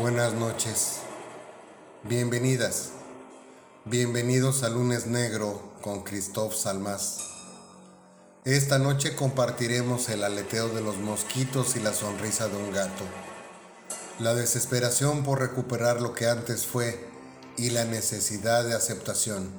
Buenas 0.00 0.32
noches. 0.32 1.00
Bienvenidas. 2.04 2.92
Bienvenidos 3.84 4.62
a 4.62 4.70
Lunes 4.70 5.06
Negro 5.06 5.74
con 5.82 6.04
Christoph 6.04 6.54
Salmas. 6.54 7.18
Esta 8.46 8.78
noche 8.78 9.14
compartiremos 9.14 10.08
el 10.08 10.24
aleteo 10.24 10.70
de 10.70 10.80
los 10.80 10.96
mosquitos 10.96 11.76
y 11.76 11.80
la 11.80 11.92
sonrisa 11.92 12.48
de 12.48 12.56
un 12.56 12.72
gato. 12.72 13.04
La 14.18 14.34
desesperación 14.34 15.22
por 15.22 15.38
recuperar 15.38 16.00
lo 16.00 16.14
que 16.14 16.28
antes 16.28 16.64
fue 16.64 17.06
y 17.58 17.68
la 17.68 17.84
necesidad 17.84 18.64
de 18.64 18.72
aceptación. 18.72 19.52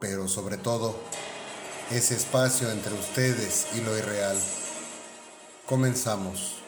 Pero 0.00 0.28
sobre 0.28 0.58
todo, 0.58 0.94
ese 1.90 2.14
espacio 2.14 2.70
entre 2.70 2.92
ustedes 2.92 3.68
y 3.74 3.80
lo 3.80 3.96
irreal. 3.96 4.36
Comenzamos. 5.64 6.65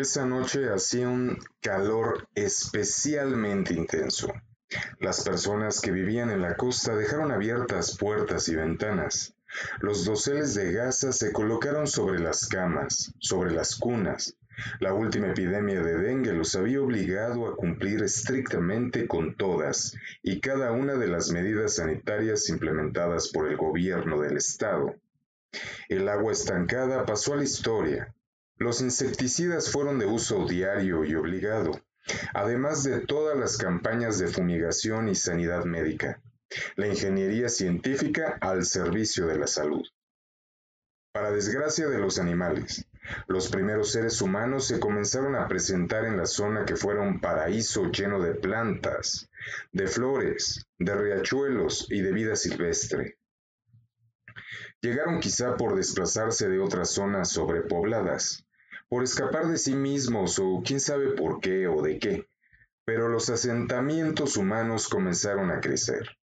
Esa 0.00 0.24
noche 0.24 0.72
hacía 0.72 1.10
un 1.10 1.36
calor 1.60 2.26
especialmente 2.34 3.74
intenso. 3.74 4.32
Las 4.98 5.22
personas 5.22 5.82
que 5.82 5.90
vivían 5.90 6.30
en 6.30 6.40
la 6.40 6.56
costa 6.56 6.96
dejaron 6.96 7.30
abiertas 7.30 7.98
puertas 7.98 8.48
y 8.48 8.56
ventanas. 8.56 9.34
Los 9.80 10.06
doseles 10.06 10.54
de 10.54 10.72
gasa 10.72 11.12
se 11.12 11.32
colocaron 11.32 11.86
sobre 11.86 12.18
las 12.18 12.48
camas, 12.48 13.12
sobre 13.18 13.50
las 13.50 13.76
cunas. 13.76 14.38
La 14.78 14.94
última 14.94 15.32
epidemia 15.32 15.82
de 15.82 15.98
dengue 15.98 16.32
los 16.32 16.56
había 16.56 16.80
obligado 16.80 17.46
a 17.46 17.54
cumplir 17.54 18.02
estrictamente 18.02 19.06
con 19.06 19.36
todas 19.36 19.94
y 20.22 20.40
cada 20.40 20.72
una 20.72 20.94
de 20.94 21.08
las 21.08 21.30
medidas 21.30 21.74
sanitarias 21.74 22.48
implementadas 22.48 23.28
por 23.28 23.48
el 23.48 23.58
gobierno 23.58 24.18
del 24.22 24.38
estado. 24.38 24.94
El 25.90 26.08
agua 26.08 26.32
estancada 26.32 27.04
pasó 27.04 27.34
a 27.34 27.36
la 27.36 27.44
historia, 27.44 28.14
los 28.60 28.82
insecticidas 28.82 29.72
fueron 29.72 29.98
de 29.98 30.04
uso 30.04 30.44
diario 30.46 31.02
y 31.06 31.14
obligado, 31.14 31.80
además 32.34 32.84
de 32.84 33.00
todas 33.00 33.34
las 33.34 33.56
campañas 33.56 34.18
de 34.18 34.28
fumigación 34.28 35.08
y 35.08 35.14
sanidad 35.14 35.64
médica, 35.64 36.20
la 36.76 36.86
ingeniería 36.86 37.48
científica 37.48 38.36
al 38.42 38.66
servicio 38.66 39.26
de 39.26 39.38
la 39.38 39.46
salud. 39.46 39.82
Para 41.14 41.30
desgracia 41.30 41.88
de 41.88 42.00
los 42.00 42.18
animales, 42.18 42.86
los 43.28 43.48
primeros 43.48 43.92
seres 43.92 44.20
humanos 44.20 44.66
se 44.66 44.78
comenzaron 44.78 45.36
a 45.36 45.48
presentar 45.48 46.04
en 46.04 46.18
la 46.18 46.26
zona 46.26 46.66
que 46.66 46.76
fuera 46.76 47.00
un 47.00 47.18
paraíso 47.18 47.90
lleno 47.90 48.20
de 48.20 48.34
plantas, 48.34 49.30
de 49.72 49.86
flores, 49.86 50.66
de 50.78 50.94
riachuelos 50.94 51.86
y 51.88 52.02
de 52.02 52.12
vida 52.12 52.36
silvestre. 52.36 53.16
Llegaron 54.82 55.18
quizá 55.18 55.56
por 55.56 55.76
desplazarse 55.76 56.50
de 56.50 56.58
otras 56.58 56.90
zonas 56.90 57.30
sobrepobladas, 57.30 58.44
por 58.90 59.04
escapar 59.04 59.46
de 59.46 59.56
sí 59.56 59.76
mismos 59.76 60.40
o 60.40 60.62
quién 60.66 60.80
sabe 60.80 61.12
por 61.12 61.40
qué 61.40 61.68
o 61.68 61.80
de 61.80 62.00
qué, 62.00 62.28
pero 62.84 63.08
los 63.08 63.30
asentamientos 63.30 64.36
humanos 64.36 64.88
comenzaron 64.88 65.52
a 65.52 65.60
crecer. 65.60 66.18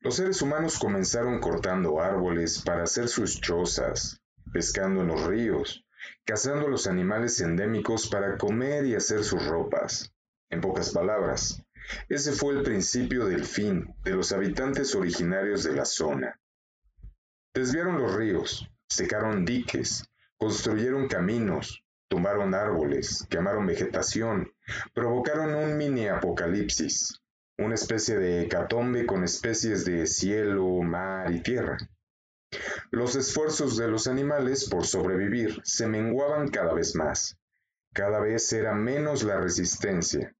Los 0.00 0.14
seres 0.14 0.40
humanos 0.40 0.78
comenzaron 0.78 1.40
cortando 1.40 2.00
árboles 2.00 2.62
para 2.62 2.84
hacer 2.84 3.08
sus 3.08 3.40
chozas, 3.40 4.20
pescando 4.52 5.00
en 5.00 5.08
los 5.08 5.26
ríos, 5.26 5.84
cazando 6.24 6.68
los 6.68 6.86
animales 6.86 7.40
endémicos 7.40 8.06
para 8.06 8.38
comer 8.38 8.86
y 8.86 8.94
hacer 8.94 9.24
sus 9.24 9.44
ropas. 9.44 10.14
En 10.50 10.60
pocas 10.60 10.90
palabras, 10.90 11.60
ese 12.08 12.30
fue 12.32 12.54
el 12.54 12.62
principio 12.62 13.26
del 13.26 13.44
fin 13.44 13.96
de 14.04 14.12
los 14.12 14.30
habitantes 14.30 14.94
originarios 14.94 15.64
de 15.64 15.72
la 15.72 15.84
zona. 15.84 16.38
Desviaron 17.52 18.00
los 18.00 18.14
ríos, 18.14 18.70
secaron 18.88 19.44
diques, 19.44 20.08
Construyeron 20.38 21.08
caminos, 21.08 21.84
tumbaron 22.08 22.54
árboles, 22.54 23.26
quemaron 23.30 23.66
vegetación, 23.66 24.52
provocaron 24.92 25.54
un 25.54 25.76
mini 25.76 26.08
apocalipsis, 26.08 27.20
una 27.58 27.76
especie 27.76 28.18
de 28.18 28.42
hecatombe 28.42 29.06
con 29.06 29.22
especies 29.24 29.84
de 29.84 30.06
cielo, 30.06 30.66
mar 30.82 31.32
y 31.32 31.40
tierra. 31.40 31.76
Los 32.90 33.16
esfuerzos 33.16 33.76
de 33.76 33.88
los 33.88 34.06
animales 34.06 34.68
por 34.68 34.86
sobrevivir 34.86 35.60
se 35.64 35.86
menguaban 35.86 36.48
cada 36.48 36.74
vez 36.74 36.94
más. 36.94 37.36
Cada 37.92 38.20
vez 38.20 38.52
era 38.52 38.74
menos 38.74 39.22
la 39.22 39.40
resistencia. 39.40 40.34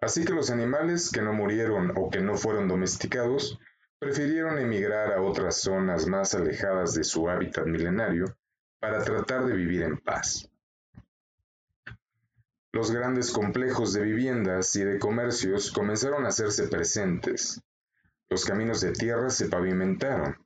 Así 0.00 0.24
que 0.24 0.32
los 0.32 0.50
animales 0.50 1.10
que 1.10 1.22
no 1.22 1.32
murieron 1.32 1.92
o 1.96 2.10
que 2.10 2.20
no 2.20 2.36
fueron 2.36 2.68
domesticados 2.68 3.58
prefirieron 3.98 4.58
emigrar 4.58 5.12
a 5.12 5.22
otras 5.22 5.56
zonas 5.56 6.06
más 6.06 6.34
alejadas 6.34 6.94
de 6.94 7.04
su 7.04 7.28
hábitat 7.28 7.66
milenario 7.66 8.36
para 8.80 9.04
tratar 9.04 9.44
de 9.44 9.54
vivir 9.54 9.82
en 9.82 9.98
paz. 9.98 10.50
Los 12.72 12.90
grandes 12.90 13.30
complejos 13.30 13.92
de 13.92 14.02
viviendas 14.02 14.74
y 14.76 14.84
de 14.84 14.98
comercios 14.98 15.70
comenzaron 15.70 16.24
a 16.24 16.28
hacerse 16.28 16.68
presentes. 16.68 17.60
Los 18.28 18.44
caminos 18.44 18.80
de 18.80 18.92
tierra 18.92 19.28
se 19.28 19.48
pavimentaron. 19.48 20.36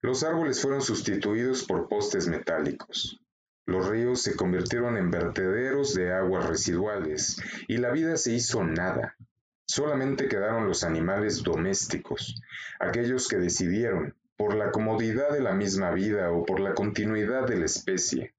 Los 0.00 0.22
árboles 0.22 0.60
fueron 0.60 0.82
sustituidos 0.82 1.64
por 1.64 1.88
postes 1.88 2.28
metálicos. 2.28 3.20
Los 3.64 3.88
ríos 3.88 4.22
se 4.22 4.36
convirtieron 4.36 4.96
en 4.96 5.10
vertederos 5.10 5.94
de 5.94 6.12
aguas 6.12 6.46
residuales 6.46 7.40
y 7.68 7.78
la 7.78 7.90
vida 7.90 8.16
se 8.16 8.32
hizo 8.32 8.62
nada. 8.64 9.16
Solamente 9.64 10.28
quedaron 10.28 10.66
los 10.66 10.84
animales 10.84 11.42
domésticos, 11.42 12.42
aquellos 12.80 13.28
que 13.28 13.38
decidieron, 13.38 14.14
por 14.36 14.54
la 14.54 14.70
comodidad 14.70 15.32
de 15.32 15.40
la 15.40 15.52
misma 15.52 15.90
vida 15.90 16.30
o 16.30 16.44
por 16.44 16.60
la 16.60 16.74
continuidad 16.74 17.46
de 17.46 17.56
la 17.56 17.66
especie, 17.66 18.34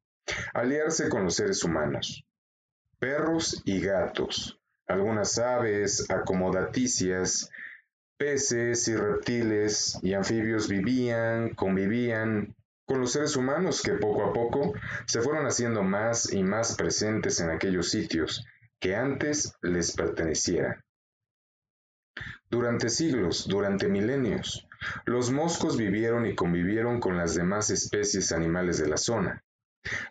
aliarse 0.54 1.10
con 1.10 1.24
los 1.24 1.36
seres 1.36 1.64
humanos. 1.64 2.26
Perros 3.00 3.62
y 3.66 3.82
gatos, 3.82 4.60
algunas 4.88 5.38
aves 5.38 6.10
acomodaticias, 6.10 7.50
peces 8.18 8.88
y 8.88 8.96
reptiles 8.96 10.00
y 10.02 10.14
anfibios 10.14 10.68
vivían, 10.68 11.50
convivían 11.56 12.56
con 12.86 13.00
los 13.00 13.14
seres 13.14 13.36
humanos 13.36 13.82
que 13.82 13.94
poco 13.94 14.24
a 14.24 14.34
poco 14.34 14.74
se 15.06 15.22
fueron 15.22 15.46
haciendo 15.46 15.84
más 15.84 16.32
y 16.32 16.44
más 16.44 16.76
presentes 16.76 17.40
en 17.40 17.50
aquellos 17.50 17.90
sitios 17.90 18.46
que 18.80 18.96
antes 18.96 19.56
les 19.62 19.96
pertenecieran. 19.96 20.84
Durante 22.50 22.90
siglos, 22.90 23.48
durante 23.48 23.88
milenios, 23.88 24.68
los 25.06 25.32
moscos 25.32 25.78
vivieron 25.78 26.26
y 26.26 26.36
convivieron 26.36 27.00
con 27.00 27.18
las 27.18 27.36
demás 27.36 27.70
especies 27.70 28.32
animales 28.32 28.78
de 28.78 28.88
la 28.88 28.98
zona. 28.98 29.44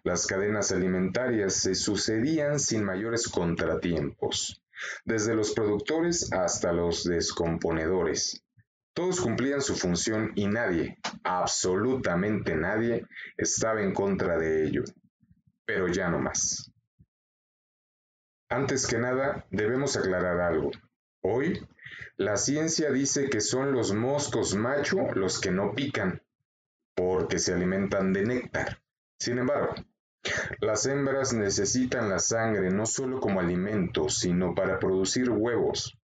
Las 0.04 0.26
cadenas 0.26 0.70
alimentarias 0.72 1.54
se 1.54 1.74
sucedían 1.74 2.60
sin 2.60 2.84
mayores 2.84 3.28
contratiempos, 3.28 4.62
desde 5.04 5.34
los 5.34 5.52
productores 5.52 6.32
hasta 6.32 6.72
los 6.72 7.04
descomponedores. 7.04 8.44
Todos 8.94 9.20
cumplían 9.20 9.62
su 9.62 9.74
función 9.74 10.32
y 10.34 10.46
nadie, 10.46 10.98
absolutamente 11.24 12.54
nadie, 12.54 13.06
estaba 13.38 13.80
en 13.82 13.94
contra 13.94 14.38
de 14.38 14.66
ello. 14.66 14.82
Pero 15.64 15.88
ya 15.88 16.10
no 16.10 16.18
más. 16.18 16.70
Antes 18.50 18.86
que 18.86 18.98
nada, 18.98 19.46
debemos 19.50 19.96
aclarar 19.96 20.40
algo. 20.40 20.70
Hoy 21.22 21.66
la 22.16 22.36
ciencia 22.36 22.90
dice 22.90 23.28
que 23.28 23.40
son 23.40 23.72
los 23.72 23.92
moscos 23.92 24.54
macho 24.54 24.98
los 25.14 25.40
que 25.40 25.50
no 25.50 25.74
pican, 25.74 26.22
porque 26.94 27.38
se 27.38 27.54
alimentan 27.54 28.12
de 28.12 28.24
néctar. 28.24 28.82
Sin 29.18 29.38
embargo, 29.38 29.74
las 30.60 30.86
hembras 30.86 31.32
necesitan 31.32 32.08
la 32.08 32.18
sangre 32.18 32.70
no 32.70 32.86
solo 32.86 33.20
como 33.20 33.40
alimento, 33.40 34.08
sino 34.08 34.54
para 34.54 34.78
producir 34.78 35.30
huevos. 35.30 35.98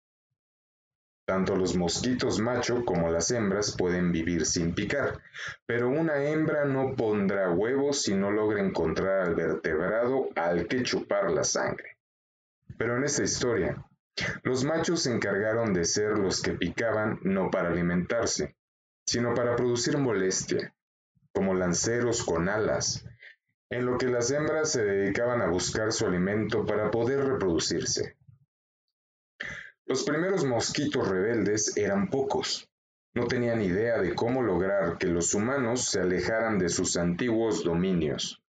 Tanto 1.26 1.56
los 1.56 1.74
mosquitos 1.74 2.38
macho 2.38 2.84
como 2.84 3.10
las 3.10 3.30
hembras 3.30 3.74
pueden 3.76 4.12
vivir 4.12 4.44
sin 4.44 4.74
picar, 4.74 5.22
pero 5.64 5.88
una 5.88 6.22
hembra 6.22 6.66
no 6.66 6.94
pondrá 6.94 7.50
huevos 7.50 8.02
si 8.02 8.14
no 8.14 8.30
logra 8.30 8.62
encontrar 8.62 9.28
al 9.28 9.34
vertebrado 9.34 10.28
al 10.36 10.68
que 10.68 10.82
chupar 10.82 11.30
la 11.30 11.42
sangre. 11.42 11.96
Pero 12.76 12.98
en 12.98 13.04
esta 13.04 13.22
historia, 13.22 13.82
los 14.42 14.64
machos 14.64 15.02
se 15.02 15.12
encargaron 15.12 15.72
de 15.72 15.84
ser 15.84 16.18
los 16.18 16.40
que 16.40 16.52
picaban 16.52 17.18
no 17.22 17.50
para 17.50 17.70
alimentarse, 17.70 18.56
sino 19.06 19.34
para 19.34 19.56
producir 19.56 19.98
molestia, 19.98 20.74
como 21.32 21.54
lanceros 21.54 22.22
con 22.22 22.48
alas, 22.48 23.04
en 23.70 23.86
lo 23.86 23.98
que 23.98 24.06
las 24.06 24.30
hembras 24.30 24.70
se 24.70 24.84
dedicaban 24.84 25.42
a 25.42 25.48
buscar 25.48 25.92
su 25.92 26.06
alimento 26.06 26.64
para 26.64 26.90
poder 26.90 27.24
reproducirse. 27.24 28.16
Los 29.86 30.04
primeros 30.04 30.44
mosquitos 30.44 31.08
rebeldes 31.08 31.76
eran 31.76 32.08
pocos. 32.08 32.70
No 33.14 33.26
tenían 33.26 33.62
idea 33.62 33.98
de 34.00 34.14
cómo 34.14 34.42
lograr 34.42 34.96
que 34.98 35.08
los 35.08 35.34
humanos 35.34 35.86
se 35.86 36.00
alejaran 36.00 36.58
de 36.58 36.68
sus 36.68 36.96
antiguos 36.96 37.64
dominios. 37.64 38.43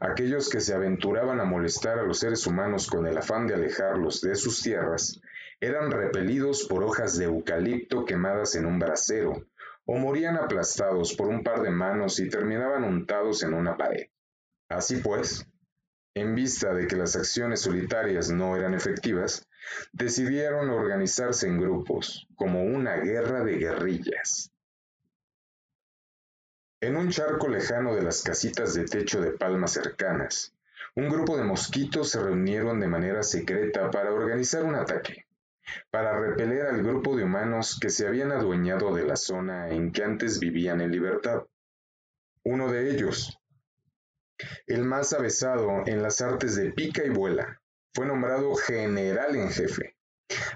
Aquellos 0.00 0.50
que 0.50 0.60
se 0.60 0.74
aventuraban 0.74 1.40
a 1.40 1.44
molestar 1.44 1.98
a 1.98 2.02
los 2.02 2.18
seres 2.18 2.46
humanos 2.46 2.88
con 2.88 3.06
el 3.06 3.16
afán 3.16 3.46
de 3.46 3.54
alejarlos 3.54 4.20
de 4.20 4.34
sus 4.34 4.60
tierras 4.62 5.20
eran 5.60 5.90
repelidos 5.90 6.66
por 6.68 6.82
hojas 6.82 7.16
de 7.16 7.26
eucalipto 7.26 8.04
quemadas 8.04 8.56
en 8.56 8.66
un 8.66 8.78
brasero, 8.78 9.46
o 9.86 9.96
morían 9.96 10.36
aplastados 10.36 11.14
por 11.14 11.28
un 11.28 11.42
par 11.42 11.62
de 11.62 11.70
manos 11.70 12.18
y 12.18 12.28
terminaban 12.28 12.84
untados 12.84 13.42
en 13.44 13.54
una 13.54 13.76
pared. 13.76 14.08
Así 14.68 14.96
pues, 14.96 15.46
En 16.14 16.34
vista 16.34 16.74
de 16.74 16.86
que 16.86 16.96
las 16.96 17.16
acciones 17.16 17.60
solitarias 17.60 18.30
no 18.30 18.56
eran 18.56 18.74
efectivas, 18.74 19.48
decidieron 19.92 20.68
organizarse 20.68 21.46
en 21.46 21.58
grupos, 21.58 22.26
como 22.36 22.64
una 22.64 22.96
guerra 22.96 23.42
de 23.44 23.56
guerrillas. 23.56 24.52
En 26.82 26.96
un 26.96 27.10
charco 27.10 27.46
lejano 27.46 27.94
de 27.94 28.02
las 28.02 28.22
casitas 28.22 28.74
de 28.74 28.86
techo 28.86 29.20
de 29.20 29.30
palmas 29.30 29.70
cercanas, 29.70 30.52
un 30.96 31.08
grupo 31.08 31.36
de 31.36 31.44
mosquitos 31.44 32.10
se 32.10 32.20
reunieron 32.20 32.80
de 32.80 32.88
manera 32.88 33.22
secreta 33.22 33.88
para 33.92 34.12
organizar 34.12 34.64
un 34.64 34.74
ataque, 34.74 35.24
para 35.92 36.18
repeler 36.18 36.66
al 36.66 36.82
grupo 36.82 37.14
de 37.14 37.22
humanos 37.22 37.78
que 37.80 37.88
se 37.88 38.08
habían 38.08 38.32
adueñado 38.32 38.92
de 38.92 39.04
la 39.04 39.14
zona 39.14 39.68
en 39.68 39.92
que 39.92 40.02
antes 40.02 40.40
vivían 40.40 40.80
en 40.80 40.90
libertad. 40.90 41.44
Uno 42.42 42.68
de 42.72 42.90
ellos, 42.90 43.38
el 44.66 44.82
más 44.82 45.12
avesado 45.12 45.84
en 45.86 46.02
las 46.02 46.20
artes 46.20 46.56
de 46.56 46.72
pica 46.72 47.04
y 47.04 47.10
vuela, 47.10 47.62
fue 47.94 48.06
nombrado 48.06 48.56
general 48.56 49.36
en 49.36 49.50
jefe. 49.50 49.94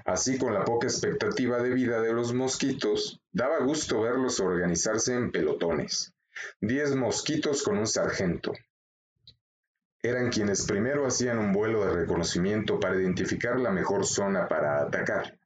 Así 0.03 0.37
con 0.37 0.53
la 0.53 0.65
poca 0.65 0.87
expectativa 0.87 1.63
de 1.63 1.69
vida 1.69 2.01
de 2.01 2.11
los 2.11 2.33
mosquitos, 2.33 3.21
daba 3.31 3.59
gusto 3.59 4.01
verlos 4.01 4.41
organizarse 4.41 5.13
en 5.13 5.31
pelotones. 5.31 6.13
Diez 6.61 6.95
mosquitos 6.95 7.63
con 7.63 7.77
un 7.77 7.87
sargento. 7.87 8.53
Eran 10.01 10.29
quienes 10.29 10.65
primero 10.65 11.05
hacían 11.05 11.37
un 11.39 11.51
vuelo 11.51 11.85
de 11.85 11.93
reconocimiento 11.93 12.79
para 12.79 12.95
identificar 12.95 13.59
la 13.59 13.71
mejor 13.71 14.05
zona 14.05 14.47
para 14.47 14.81
atacar. 14.81 15.37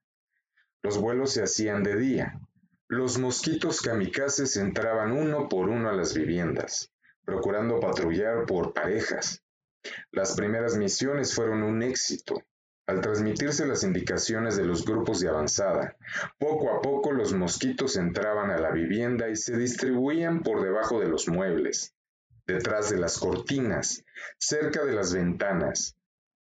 Los 0.83 0.97
vuelos 0.97 1.33
se 1.33 1.43
hacían 1.43 1.83
de 1.83 1.95
día. 1.95 2.39
Los 2.87 3.17
mosquitos 3.17 3.81
kamikazes 3.81 4.57
entraban 4.57 5.13
uno 5.13 5.47
por 5.47 5.69
uno 5.69 5.89
a 5.89 5.93
las 5.93 6.13
viviendas, 6.13 6.91
procurando 7.23 7.79
patrullar 7.79 8.45
por 8.45 8.73
parejas. 8.73 9.41
Las 10.11 10.35
primeras 10.35 10.75
misiones 10.75 11.33
fueron 11.33 11.63
un 11.63 11.81
éxito. 11.83 12.43
Al 12.91 12.99
transmitirse 12.99 13.65
las 13.65 13.83
indicaciones 13.83 14.57
de 14.57 14.65
los 14.65 14.83
grupos 14.83 15.21
de 15.21 15.29
avanzada, 15.29 15.95
poco 16.37 16.75
a 16.75 16.81
poco 16.81 17.13
los 17.13 17.31
mosquitos 17.31 17.95
entraban 17.95 18.51
a 18.51 18.57
la 18.57 18.69
vivienda 18.69 19.29
y 19.29 19.37
se 19.37 19.55
distribuían 19.55 20.41
por 20.41 20.61
debajo 20.61 20.99
de 20.99 21.07
los 21.07 21.29
muebles, 21.29 21.95
detrás 22.45 22.89
de 22.89 22.97
las 22.97 23.17
cortinas, 23.17 24.03
cerca 24.37 24.83
de 24.83 24.91
las 24.91 25.13
ventanas. 25.13 25.95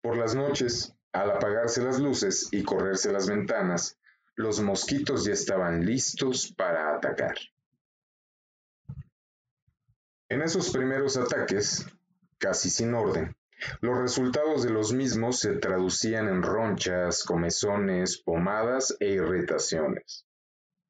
Por 0.00 0.16
las 0.16 0.34
noches, 0.34 0.94
al 1.12 1.30
apagarse 1.30 1.82
las 1.82 2.00
luces 2.00 2.48
y 2.52 2.62
correrse 2.62 3.12
las 3.12 3.28
ventanas, 3.28 3.98
los 4.34 4.62
mosquitos 4.62 5.26
ya 5.26 5.34
estaban 5.34 5.84
listos 5.84 6.54
para 6.56 6.96
atacar. 6.96 7.36
En 10.30 10.40
esos 10.40 10.70
primeros 10.70 11.18
ataques, 11.18 11.84
casi 12.38 12.70
sin 12.70 12.94
orden, 12.94 13.36
los 13.80 13.98
resultados 13.98 14.62
de 14.62 14.70
los 14.70 14.92
mismos 14.92 15.38
se 15.40 15.54
traducían 15.54 16.28
en 16.28 16.42
ronchas, 16.42 17.24
comezones, 17.24 18.18
pomadas 18.18 18.96
e 19.00 19.08
irritaciones. 19.08 20.24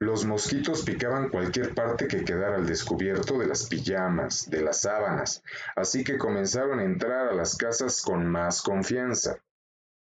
Los 0.03 0.25
mosquitos 0.25 0.83
picaban 0.83 1.29
cualquier 1.29 1.75
parte 1.75 2.09
que 2.09 2.25
quedara 2.25 2.57
al 2.57 2.67
descubierto 2.67 3.39
de 3.39 3.47
las 3.47 3.67
pijamas, 3.67 4.49
de 4.49 4.63
las 4.63 4.81
sábanas, 4.81 5.43
así 5.77 6.05
que 6.05 6.17
comenzaron 6.17 6.79
a 6.79 6.85
entrar 6.85 7.29
a 7.29 7.35
las 7.35 7.55
casas 7.55 8.01
con 8.01 8.27
más 8.27 8.63
confianza. 8.63 9.39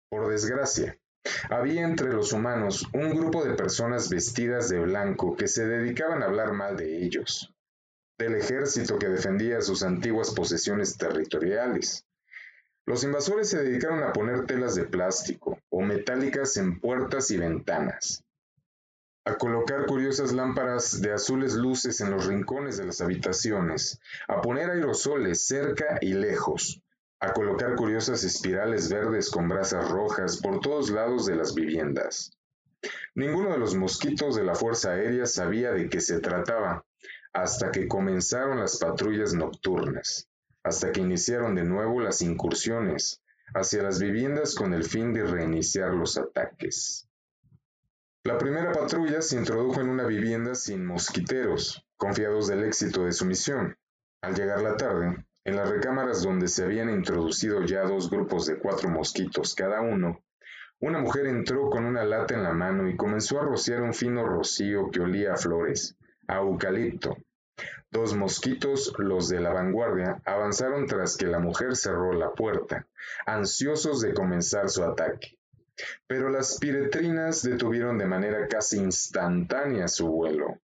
Por 0.10 0.30
desgracia, 0.30 0.98
había 1.50 1.84
entre 1.84 2.14
los 2.14 2.32
humanos 2.32 2.88
un 2.94 3.10
grupo 3.10 3.44
de 3.44 3.56
personas 3.56 4.10
vestidas 4.10 4.70
de 4.70 4.80
blanco 4.80 5.36
que 5.36 5.50
se 5.50 5.68
dedicaban 5.68 6.24
a 6.24 6.28
hablar 6.28 6.54
mal 6.54 6.78
de 6.78 7.04
ellos, 7.04 7.54
del 8.18 8.36
ejército 8.36 8.98
que 8.98 9.10
defendía 9.10 9.60
sus 9.60 9.84
antiguas 9.84 10.32
posesiones 10.32 10.98
territoriales, 10.98 12.06
los 12.86 13.04
invasores 13.04 13.50
se 13.50 13.62
dedicaron 13.64 14.04
a 14.04 14.14
poner 14.14 14.46
telas 14.46 14.74
de 14.74 14.86
plástico 14.86 15.60
o 15.70 15.82
metálicas 15.82 16.58
en 16.58 16.80
puertas 16.80 17.30
y 17.30 17.38
ventanas, 17.38 18.24
a 19.26 19.36
colocar 19.36 19.86
curiosas 19.86 20.32
lámparas 20.32 21.00
de 21.00 21.14
azules 21.14 21.54
luces 21.54 22.02
en 22.02 22.10
los 22.10 22.26
rincones 22.26 22.78
de 22.78 22.86
las 22.86 23.02
habitaciones, 23.02 24.00
a 24.28 24.42
poner 24.42 24.72
aerosoles 24.72 25.46
cerca 25.46 26.00
y 26.02 26.14
lejos, 26.14 26.82
a 27.20 27.32
colocar 27.34 27.76
curiosas 27.76 28.24
espirales 28.24 28.90
verdes 28.90 29.30
con 29.30 29.48
brasas 29.48 29.88
rojas 29.92 30.38
por 30.38 30.60
todos 30.60 30.90
lados 30.90 31.28
de 31.28 31.36
las 31.36 31.54
viviendas. 31.54 32.32
Ninguno 33.14 33.52
de 33.52 33.60
los 33.60 33.76
mosquitos 33.76 34.36
de 34.36 34.44
la 34.44 34.56
Fuerza 34.56 34.94
Aérea 34.94 35.28
sabía 35.28 35.74
de 35.74 35.90
qué 35.90 36.02
se 36.02 36.20
trataba, 36.22 36.86
hasta 37.34 37.72
que 37.72 37.88
comenzaron 37.88 38.60
las 38.60 38.80
patrullas 38.80 39.34
nocturnas 39.34 40.30
hasta 40.64 40.92
que 40.92 41.02
iniciaron 41.02 41.56
de 41.56 41.64
nuevo 41.64 42.02
las 42.02 42.22
incursiones 42.22 43.22
hacia 43.54 43.84
las 43.84 44.00
viviendas 44.00 44.56
con 44.56 44.74
el 44.74 44.84
fin 44.84 45.14
de 45.14 45.24
reiniciar 45.24 45.94
los 45.94 46.18
ataques. 46.18 47.08
La 48.24 48.38
primera 48.38 48.72
patrulla 48.72 49.22
se 49.22 49.38
introdujo 49.38 49.82
en 49.82 49.90
una 49.90 50.06
vivienda 50.06 50.54
sin 50.54 50.86
mosquiteros, 50.86 51.86
confiados 51.98 52.48
del 52.48 52.64
éxito 52.64 53.06
de 53.06 53.14
su 53.14 53.26
misión. 53.26 53.78
Al 54.22 54.36
llegar 54.36 54.62
la 54.62 54.76
tarde, 54.76 55.26
en 55.46 55.56
las 55.56 55.70
recámaras 55.70 56.22
donde 56.22 56.48
se 56.48 56.64
habían 56.64 56.90
introducido 56.90 57.64
ya 57.64 57.84
dos 57.84 58.10
grupos 58.10 58.46
de 58.46 58.60
cuatro 58.60 58.90
mosquitos 58.90 59.56
cada 59.56 59.82
uno, 59.82 60.22
una 60.82 61.00
mujer 61.00 61.28
entró 61.28 61.70
con 61.70 61.86
una 61.86 62.04
lata 62.04 62.36
en 62.36 62.44
la 62.44 62.54
mano 62.54 62.88
y 62.88 62.96
comenzó 62.96 63.40
a 63.40 63.46
rociar 63.46 63.82
un 63.82 63.94
fino 63.94 64.26
rocío 64.26 64.92
que 64.92 65.02
olía 65.02 65.34
a 65.34 65.38
flores, 65.38 65.98
a 66.28 66.38
eucalipto, 66.38 67.18
Dos 67.92 68.16
mosquitos, 68.16 68.94
los 69.00 69.30
de 69.30 69.40
la 69.40 69.52
vanguardia, 69.52 70.22
avanzaron 70.26 70.86
tras 70.86 71.18
que 71.18 71.26
la 71.26 71.40
mujer 71.40 71.76
cerró 71.76 72.14
la 72.14 72.32
puerta, 72.34 72.88
ansiosos 73.26 74.02
de 74.02 74.14
comenzar 74.14 74.70
su 74.70 74.84
ataque. 74.84 75.40
Pero 76.06 76.30
las 76.30 76.60
piretrinas 76.60 77.42
detuvieron 77.42 77.98
de 77.98 78.06
manera 78.06 78.48
casi 78.48 78.78
instantánea 78.78 79.88
su 79.88 80.08
vuelo 80.08 80.60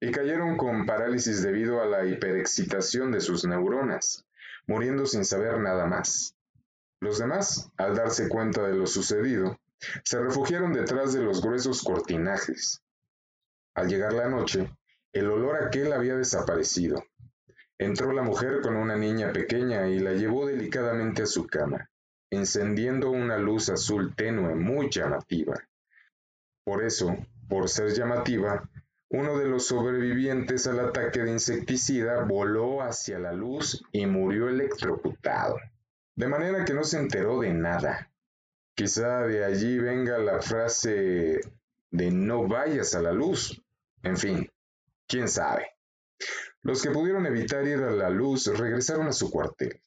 y 0.00 0.10
cayeron 0.10 0.56
con 0.56 0.86
parálisis 0.86 1.42
debido 1.42 1.82
a 1.82 1.86
la 1.86 2.04
hiperexcitación 2.06 3.12
de 3.12 3.20
sus 3.20 3.44
neuronas, 3.44 4.26
muriendo 4.66 5.06
sin 5.06 5.24
saber 5.24 5.58
nada 5.60 5.86
más. 5.86 6.34
Los 7.00 7.18
demás, 7.18 7.70
al 7.76 7.94
darse 7.94 8.28
cuenta 8.28 8.62
de 8.62 8.74
lo 8.74 8.86
sucedido, 8.86 9.58
se 10.02 10.18
refugiaron 10.18 10.72
detrás 10.72 11.12
de 11.12 11.22
los 11.22 11.42
gruesos 11.42 11.82
cortinajes. 11.82 12.82
Al 13.74 13.88
llegar 13.88 14.12
la 14.12 14.28
noche, 14.28 14.70
el 15.14 15.30
olor 15.30 15.62
aquel 15.62 15.92
había 15.92 16.16
desaparecido. 16.16 17.04
Entró 17.78 18.12
la 18.12 18.22
mujer 18.22 18.60
con 18.60 18.76
una 18.76 18.96
niña 18.96 19.32
pequeña 19.32 19.88
y 19.88 20.00
la 20.00 20.12
llevó 20.12 20.46
delicadamente 20.46 21.22
a 21.22 21.26
su 21.26 21.46
cama, 21.46 21.88
encendiendo 22.30 23.10
una 23.10 23.38
luz 23.38 23.68
azul 23.68 24.14
tenue 24.16 24.56
muy 24.56 24.90
llamativa. 24.90 25.54
Por 26.64 26.82
eso, 26.84 27.16
por 27.48 27.68
ser 27.68 27.92
llamativa, 27.92 28.68
uno 29.08 29.38
de 29.38 29.46
los 29.46 29.66
sobrevivientes 29.66 30.66
al 30.66 30.80
ataque 30.80 31.22
de 31.22 31.30
insecticida 31.30 32.24
voló 32.24 32.82
hacia 32.82 33.20
la 33.20 33.32
luz 33.32 33.84
y 33.92 34.06
murió 34.06 34.48
electrocutado. 34.48 35.60
De 36.16 36.26
manera 36.26 36.64
que 36.64 36.74
no 36.74 36.82
se 36.82 36.98
enteró 36.98 37.40
de 37.40 37.52
nada. 37.52 38.10
Quizá 38.74 39.20
de 39.20 39.44
allí 39.44 39.78
venga 39.78 40.18
la 40.18 40.40
frase 40.40 41.40
de 41.92 42.10
no 42.10 42.48
vayas 42.48 42.96
a 42.96 43.02
la 43.02 43.12
luz. 43.12 43.62
En 44.02 44.16
fin, 44.16 44.50
quién 45.06 45.28
sabe. 45.28 45.68
Los 46.62 46.82
que 46.82 46.90
pudieron 46.90 47.26
evitar 47.26 47.66
ir 47.66 47.82
a 47.82 47.90
la 47.90 48.10
luz 48.10 48.46
regresaron 48.46 49.08
a 49.08 49.12
su 49.12 49.30
cuartel, 49.30 49.80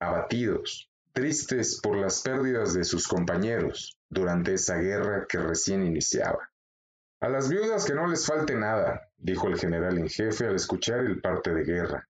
abatidos, 0.00 0.90
tristes 1.12 1.80
por 1.82 1.96
las 1.96 2.22
pérdidas 2.22 2.72
de 2.72 2.84
sus 2.84 3.06
compañeros 3.06 3.98
durante 4.08 4.54
esa 4.54 4.76
guerra 4.76 5.26
que 5.28 5.38
recién 5.38 5.84
iniciaba. 5.84 6.50
A 7.20 7.28
las 7.28 7.48
viudas 7.48 7.84
que 7.84 7.94
no 7.94 8.06
les 8.06 8.26
falte 8.26 8.54
nada, 8.56 9.10
dijo 9.16 9.46
el 9.48 9.58
general 9.58 9.98
en 9.98 10.08
jefe 10.08 10.46
al 10.46 10.56
escuchar 10.56 11.00
el 11.00 11.20
parte 11.20 11.52
de 11.52 11.64
guerra, 11.64 12.08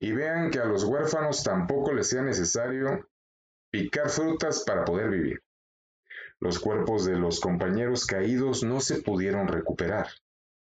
y 0.00 0.12
vean 0.12 0.50
que 0.50 0.58
a 0.58 0.64
los 0.64 0.84
huérfanos 0.84 1.42
tampoco 1.42 1.92
les 1.92 2.08
sea 2.08 2.22
necesario 2.22 3.08
picar 3.70 4.10
frutas 4.10 4.64
para 4.66 4.84
poder 4.84 5.08
vivir. 5.08 5.42
Los 6.40 6.58
cuerpos 6.58 7.04
de 7.06 7.16
los 7.16 7.40
compañeros 7.40 8.04
caídos 8.04 8.64
no 8.64 8.80
se 8.80 9.00
pudieron 9.00 9.46
recuperar, 9.46 10.08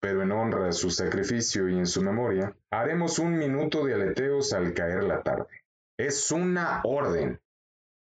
pero 0.02 0.24
en 0.24 0.32
honra 0.32 0.66
de 0.66 0.74
su 0.74 0.90
sacrificio 0.90 1.70
y 1.70 1.78
en 1.78 1.86
su 1.86 2.02
memoria, 2.02 2.56
haremos 2.72 3.20
un 3.20 3.38
minuto 3.38 3.86
de 3.86 3.94
aleteos 3.94 4.52
al 4.52 4.74
caer 4.74 5.04
la 5.04 5.22
tarde. 5.22 5.64
Es 5.96 6.32
una 6.32 6.82
orden. 6.84 7.40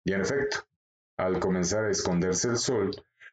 Y 0.03 0.11
en 0.11 0.19
efecto, 0.19 0.57
al 1.17 1.39
comenzar 1.39 1.85
a 1.85 1.89
esconderse 1.89 2.49
el 2.49 2.57
sol, 2.57 2.91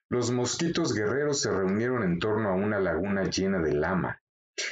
los 0.09 0.31
mosquitos 0.31 0.95
guerreros 0.95 1.41
se 1.41 1.51
reunieron 1.51 2.05
en 2.05 2.21
torno 2.21 2.51
a 2.51 2.55
una 2.55 2.79
laguna 2.79 3.25
llena 3.25 3.59
de 3.59 3.75
lama. 3.75 4.23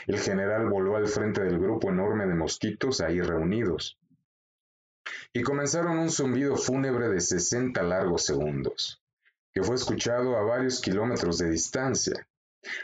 El 0.06 0.20
general 0.20 0.68
voló 0.68 0.94
al 0.94 1.08
frente 1.08 1.42
del 1.42 1.58
grupo 1.58 1.90
enorme 1.90 2.26
de 2.26 2.34
mosquitos 2.34 3.00
ahí 3.00 3.20
reunidos. 3.20 3.98
Y 5.32 5.42
comenzaron 5.42 5.98
un 5.98 6.10
zumbido 6.10 6.56
fúnebre 6.56 7.08
de 7.08 7.20
sesenta 7.20 7.82
largos 7.82 8.24
segundos, 8.24 9.02
que 9.52 9.64
fue 9.64 9.74
escuchado 9.74 10.36
a 10.36 10.42
varios 10.42 10.80
kilómetros 10.80 11.38
de 11.38 11.50
distancia, 11.50 12.28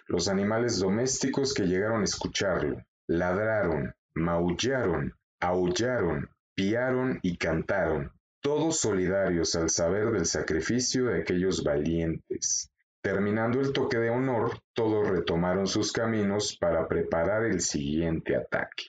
los 0.07 0.29
animales 0.29 0.79
domésticos 0.79 1.53
que 1.53 1.65
llegaron 1.65 2.03
a 2.03 2.05
escucharlo, 2.05 2.83
ladraron, 3.07 3.95
maullaron, 4.15 5.15
aullaron, 5.41 6.31
piaron 6.55 7.19
y 7.23 7.37
cantaron, 7.37 8.13
todos 8.41 8.81
solidarios 8.81 9.55
al 9.55 9.71
saber 9.71 10.11
del 10.13 10.27
sacrificio 10.27 11.07
de 11.07 11.21
aquellos 11.21 11.63
valientes. 11.63 12.71
Terminando 13.03 13.61
el 13.61 13.73
toque 13.73 13.99
de 13.99 14.11
honor, 14.11 14.59
todos 14.73 15.09
retomaron 15.09 15.67
sus 15.67 15.93
caminos 15.93 16.57
para 16.59 16.89
preparar 16.89 17.45
el 17.45 17.61
siguiente 17.61 18.35
ataque. 18.35 18.87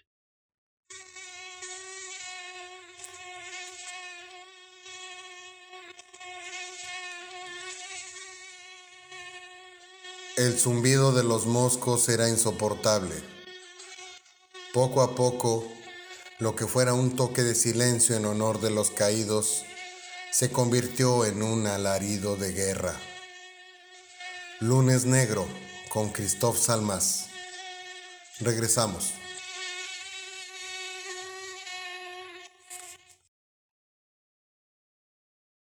El 10.37 10.55
zumbido 10.55 11.13
de 11.13 11.23
los 11.23 11.47
moscos 11.47 12.07
era 12.09 12.29
insoportable. 12.29 13.15
Poco 14.71 15.01
a 15.01 15.15
poco, 15.15 15.67
lo 16.37 16.55
que 16.55 16.67
fuera 16.67 16.93
un 16.93 17.15
toque 17.15 17.41
de 17.41 17.55
silencio 17.55 18.15
en 18.15 18.25
honor 18.25 18.61
de 18.61 18.69
los 18.69 18.91
caídos 18.91 19.65
se 20.31 20.51
convirtió 20.51 21.25
en 21.25 21.41
un 21.41 21.65
alarido 21.65 22.35
de 22.35 22.53
guerra. 22.53 22.93
Lunes 24.59 25.05
Negro 25.05 25.47
con 25.89 26.11
Christoph 26.11 26.57
Salmas. 26.57 27.29
Regresamos. 28.39 29.15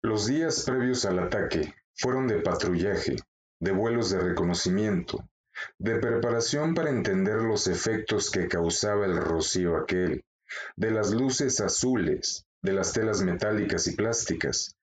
Los 0.00 0.25
días 0.25 0.62
previos 0.62 1.05
al 1.05 1.19
ataque 1.19 1.75
fueron 1.95 2.26
de 2.26 2.41
patrullaje 2.41 3.17
de 3.62 3.71
vuelos 3.71 4.11
de 4.11 4.19
reconocimiento, 4.19 5.25
de 5.78 5.95
preparación 6.00 6.75
para 6.75 6.90
entender 6.90 7.42
los 7.42 7.69
efectos 7.69 8.28
que 8.28 8.49
causaba 8.49 9.07
el 9.07 9.16
rocío 9.16 9.76
aquel, 9.76 10.25
de 10.75 10.90
las 10.90 11.12
luces 11.12 11.61
azules, 11.61 12.45
de 12.61 12.73
las 12.73 12.92
telas 12.92 13.23
metálicas 13.23 13.87
y 13.87 13.95
plásticas, 13.95 14.75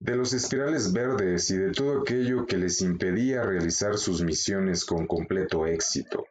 de 0.00 0.16
los 0.16 0.32
espirales 0.32 0.92
verdes 0.92 1.48
y 1.52 1.58
de 1.58 1.70
todo 1.70 2.00
aquello 2.00 2.44
que 2.44 2.56
les 2.56 2.80
impedía 2.80 3.44
realizar 3.44 3.98
sus 3.98 4.20
misiones 4.20 4.84
con 4.84 5.06
completo 5.06 5.64
éxito. 5.68 6.26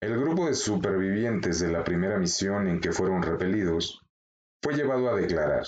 El 0.00 0.20
grupo 0.20 0.46
de 0.46 0.54
supervivientes 0.54 1.58
de 1.58 1.72
la 1.72 1.82
primera 1.82 2.18
misión 2.18 2.68
en 2.68 2.80
que 2.80 2.92
fueron 2.92 3.22
repelidos 3.22 4.00
fue 4.62 4.74
llevado 4.74 5.10
a 5.10 5.16
declarar 5.16 5.64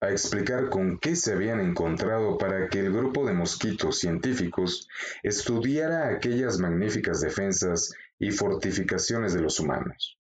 a 0.00 0.10
explicar 0.10 0.68
con 0.68 0.98
qué 0.98 1.16
se 1.16 1.32
habían 1.32 1.60
encontrado 1.60 2.38
para 2.38 2.68
que 2.68 2.80
el 2.80 2.92
grupo 2.92 3.26
de 3.26 3.32
mosquitos 3.32 3.98
científicos 3.98 4.88
estudiara 5.22 6.08
aquellas 6.08 6.58
magníficas 6.58 7.20
defensas 7.20 7.92
y 8.18 8.30
fortificaciones 8.30 9.34
de 9.34 9.40
los 9.40 9.58
humanos. 9.58 10.18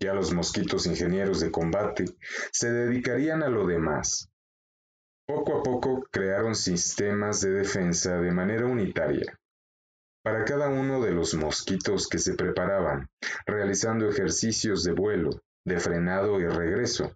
Ya 0.00 0.14
los 0.14 0.32
mosquitos 0.32 0.86
ingenieros 0.86 1.40
de 1.40 1.50
combate 1.50 2.04
se 2.52 2.70
dedicarían 2.70 3.42
a 3.42 3.48
lo 3.48 3.66
demás. 3.66 4.30
Poco 5.26 5.58
a 5.58 5.62
poco 5.62 6.06
crearon 6.10 6.54
sistemas 6.54 7.42
de 7.42 7.50
defensa 7.50 8.16
de 8.18 8.30
manera 8.30 8.64
unitaria. 8.64 9.38
Para 10.22 10.44
cada 10.44 10.68
uno 10.68 11.02
de 11.02 11.12
los 11.12 11.34
mosquitos 11.34 12.08
que 12.08 12.18
se 12.18 12.34
preparaban, 12.34 13.10
realizando 13.44 14.08
ejercicios 14.08 14.84
de 14.84 14.92
vuelo, 14.92 15.30
de 15.64 15.80
frenado 15.80 16.40
y 16.40 16.46
regreso, 16.46 17.14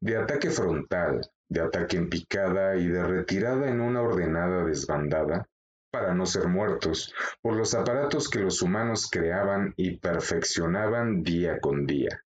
de 0.00 0.16
ataque 0.16 0.50
frontal, 0.50 1.20
de 1.50 1.60
ataque 1.60 1.98
en 1.98 2.08
picada 2.08 2.76
y 2.76 2.86
de 2.86 3.02
retirada 3.02 3.68
en 3.68 3.80
una 3.80 4.00
ordenada 4.00 4.64
desbandada, 4.64 5.46
para 5.90 6.14
no 6.14 6.24
ser 6.24 6.46
muertos 6.46 7.12
por 7.42 7.56
los 7.56 7.74
aparatos 7.74 8.28
que 8.30 8.38
los 8.38 8.62
humanos 8.62 9.08
creaban 9.10 9.74
y 9.76 9.96
perfeccionaban 9.96 11.22
día 11.24 11.58
con 11.60 11.86
día. 11.86 12.22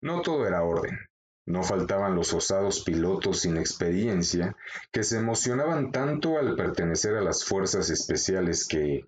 No 0.00 0.22
todo 0.22 0.46
era 0.46 0.62
orden. 0.62 0.98
No 1.46 1.62
faltaban 1.62 2.14
los 2.14 2.32
osados 2.32 2.82
pilotos 2.84 3.40
sin 3.40 3.58
experiencia 3.58 4.56
que 4.90 5.02
se 5.02 5.18
emocionaban 5.18 5.92
tanto 5.92 6.38
al 6.38 6.56
pertenecer 6.56 7.16
a 7.16 7.20
las 7.20 7.44
fuerzas 7.44 7.90
especiales 7.90 8.66
que, 8.66 9.06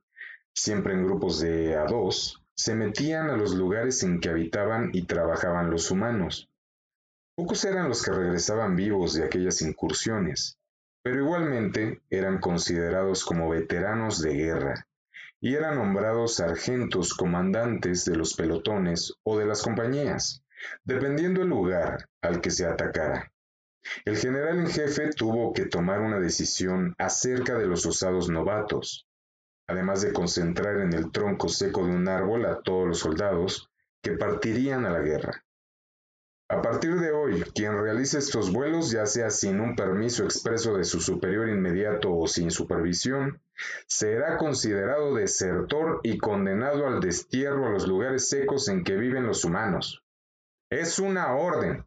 siempre 0.55 0.93
en 0.93 1.07
grupos 1.07 1.41
de 1.41 1.77
a 1.77 1.87
dos, 1.87 2.43
se 2.55 2.75
metían 2.75 3.31
a 3.31 3.39
los 3.39 3.55
lugares 3.55 4.03
en 4.03 4.21
que 4.21 4.29
habitaban 4.29 4.91
y 4.93 5.07
trabajaban 5.07 5.71
los 5.71 5.91
humanos, 5.91 6.51
Pocos 7.37 7.67
eran 7.67 7.91
los 7.91 8.03
que 8.03 8.13
regresaban 8.13 8.77
vivos 8.77 9.13
de 9.13 9.25
aquellas 9.25 9.61
incursiones, 9.61 10.57
pero 11.03 11.23
igualmente 11.23 12.01
eran 12.09 12.39
considerados 12.39 13.27
como 13.27 13.51
veteranos 13.51 14.23
de 14.23 14.33
guerra 14.33 14.89
y 15.39 15.55
eran 15.55 15.77
nombrados 15.77 16.37
sargentos 16.37 17.13
comandantes 17.13 18.07
de 18.07 18.17
los 18.17 18.33
pelotones 18.33 19.13
o 19.23 19.37
de 19.37 19.45
las 19.45 19.63
compañías, 19.63 20.43
dependiendo 20.85 21.43
el 21.43 21.49
lugar 21.49 22.09
al 22.23 22.41
que 22.41 22.51
se 22.51 22.65
atacara. 22.65 23.31
El 24.07 24.17
general 24.17 24.59
en 24.59 24.69
jefe 24.69 25.11
tuvo 25.11 25.53
que 25.53 25.67
tomar 25.67 26.01
una 26.01 26.19
decisión 26.19 26.95
acerca 26.97 27.59
de 27.59 27.67
los 27.67 27.85
osados 27.85 28.31
novatos, 28.31 29.07
además 29.67 30.01
de 30.01 30.15
concentrar 30.15 30.81
en 30.81 30.95
el 30.95 31.13
tronco 31.13 31.51
seco 31.51 31.87
de 31.87 31.95
un 31.95 32.09
árbol 32.09 32.47
a 32.47 32.63
todos 32.63 32.89
los 32.89 32.99
soldados 32.99 33.71
que 34.01 34.13
partirían 34.13 34.87
a 34.87 34.91
la 34.91 35.01
guerra. 35.01 35.46
A 36.49 36.63
partir 36.63 37.01
de 37.01 37.11
hoy, 37.11 37.43
quien 37.55 37.77
realice 37.77 38.19
estos 38.19 38.53
vuelos, 38.53 38.93
ya 38.93 39.05
sea 39.07 39.31
sin 39.31 39.59
un 39.61 39.75
permiso 39.75 40.23
expreso 40.23 40.77
de 40.77 40.85
su 40.85 41.01
superior 41.01 41.49
inmediato 41.49 42.17
o 42.17 42.29
sin 42.29 42.53
supervisión, 42.53 43.43
será 43.89 44.39
considerado 44.39 45.17
desertor 45.17 46.01
y 46.05 46.19
condenado 46.19 46.87
al 46.87 47.01
destierro 47.01 47.67
a 47.67 47.71
los 47.71 47.89
lugares 47.89 48.29
secos 48.29 48.69
en 48.69 48.85
que 48.85 48.95
viven 48.95 49.27
los 49.27 49.45
humanos. 49.45 50.05
Es 50.71 51.01
una 51.01 51.35
orden. 51.35 51.85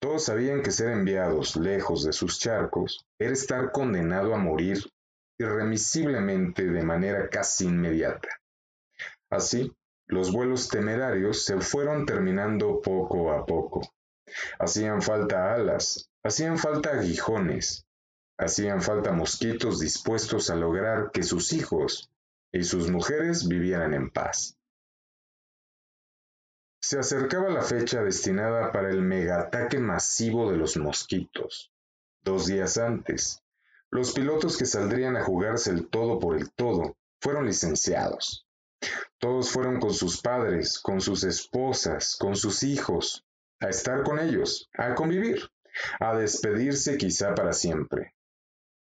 Todos 0.00 0.24
sabían 0.24 0.62
que 0.62 0.72
ser 0.72 0.88
enviados 0.88 1.54
lejos 1.54 2.02
de 2.02 2.12
sus 2.12 2.40
charcos 2.40 3.06
era 3.20 3.32
estar 3.32 3.70
condenado 3.70 4.34
a 4.34 4.38
morir 4.38 4.78
irremisiblemente 5.38 6.64
de 6.64 6.82
manera 6.82 7.28
casi 7.28 7.66
inmediata. 7.66 8.28
Así, 9.30 9.72
los 10.06 10.32
vuelos 10.32 10.68
temerarios 10.68 11.44
se 11.44 11.60
fueron 11.60 12.06
terminando 12.06 12.80
poco 12.80 13.32
a 13.32 13.46
poco. 13.46 13.80
Hacían 14.58 15.02
falta 15.02 15.54
alas, 15.54 16.10
hacían 16.22 16.58
falta 16.58 16.90
aguijones, 16.90 17.86
hacían 18.38 18.82
falta 18.82 19.12
mosquitos 19.12 19.80
dispuestos 19.80 20.50
a 20.50 20.56
lograr 20.56 21.10
que 21.12 21.22
sus 21.22 21.52
hijos 21.52 22.10
y 22.52 22.64
sus 22.64 22.90
mujeres 22.90 23.48
vivieran 23.48 23.94
en 23.94 24.10
paz. 24.10 24.58
Se 26.80 26.98
acercaba 26.98 27.48
la 27.48 27.62
fecha 27.62 28.02
destinada 28.02 28.72
para 28.72 28.90
el 28.90 29.02
megataque 29.02 29.78
masivo 29.78 30.50
de 30.50 30.58
los 30.58 30.76
mosquitos. 30.76 31.72
Dos 32.22 32.46
días 32.46 32.76
antes, 32.76 33.42
los 33.90 34.12
pilotos 34.12 34.56
que 34.56 34.66
saldrían 34.66 35.16
a 35.16 35.24
jugarse 35.24 35.70
el 35.70 35.88
todo 35.88 36.18
por 36.18 36.36
el 36.36 36.50
todo 36.52 36.96
fueron 37.20 37.46
licenciados. 37.46 38.46
Todos 39.18 39.50
fueron 39.50 39.78
con 39.78 39.94
sus 39.94 40.20
padres, 40.20 40.78
con 40.78 41.00
sus 41.00 41.24
esposas, 41.24 42.16
con 42.16 42.36
sus 42.36 42.62
hijos, 42.62 43.24
a 43.60 43.68
estar 43.68 44.02
con 44.02 44.18
ellos, 44.18 44.68
a 44.76 44.94
convivir, 44.94 45.40
a 46.00 46.16
despedirse 46.16 46.96
quizá 46.96 47.34
para 47.34 47.52
siempre. 47.52 48.14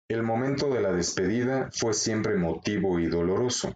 El 0.08 0.22
momento 0.22 0.68
de 0.72 0.80
la 0.80 0.92
despedida 0.92 1.70
fue 1.72 1.94
siempre 1.94 2.34
emotivo 2.34 3.00
y 3.00 3.06
doloroso. 3.06 3.74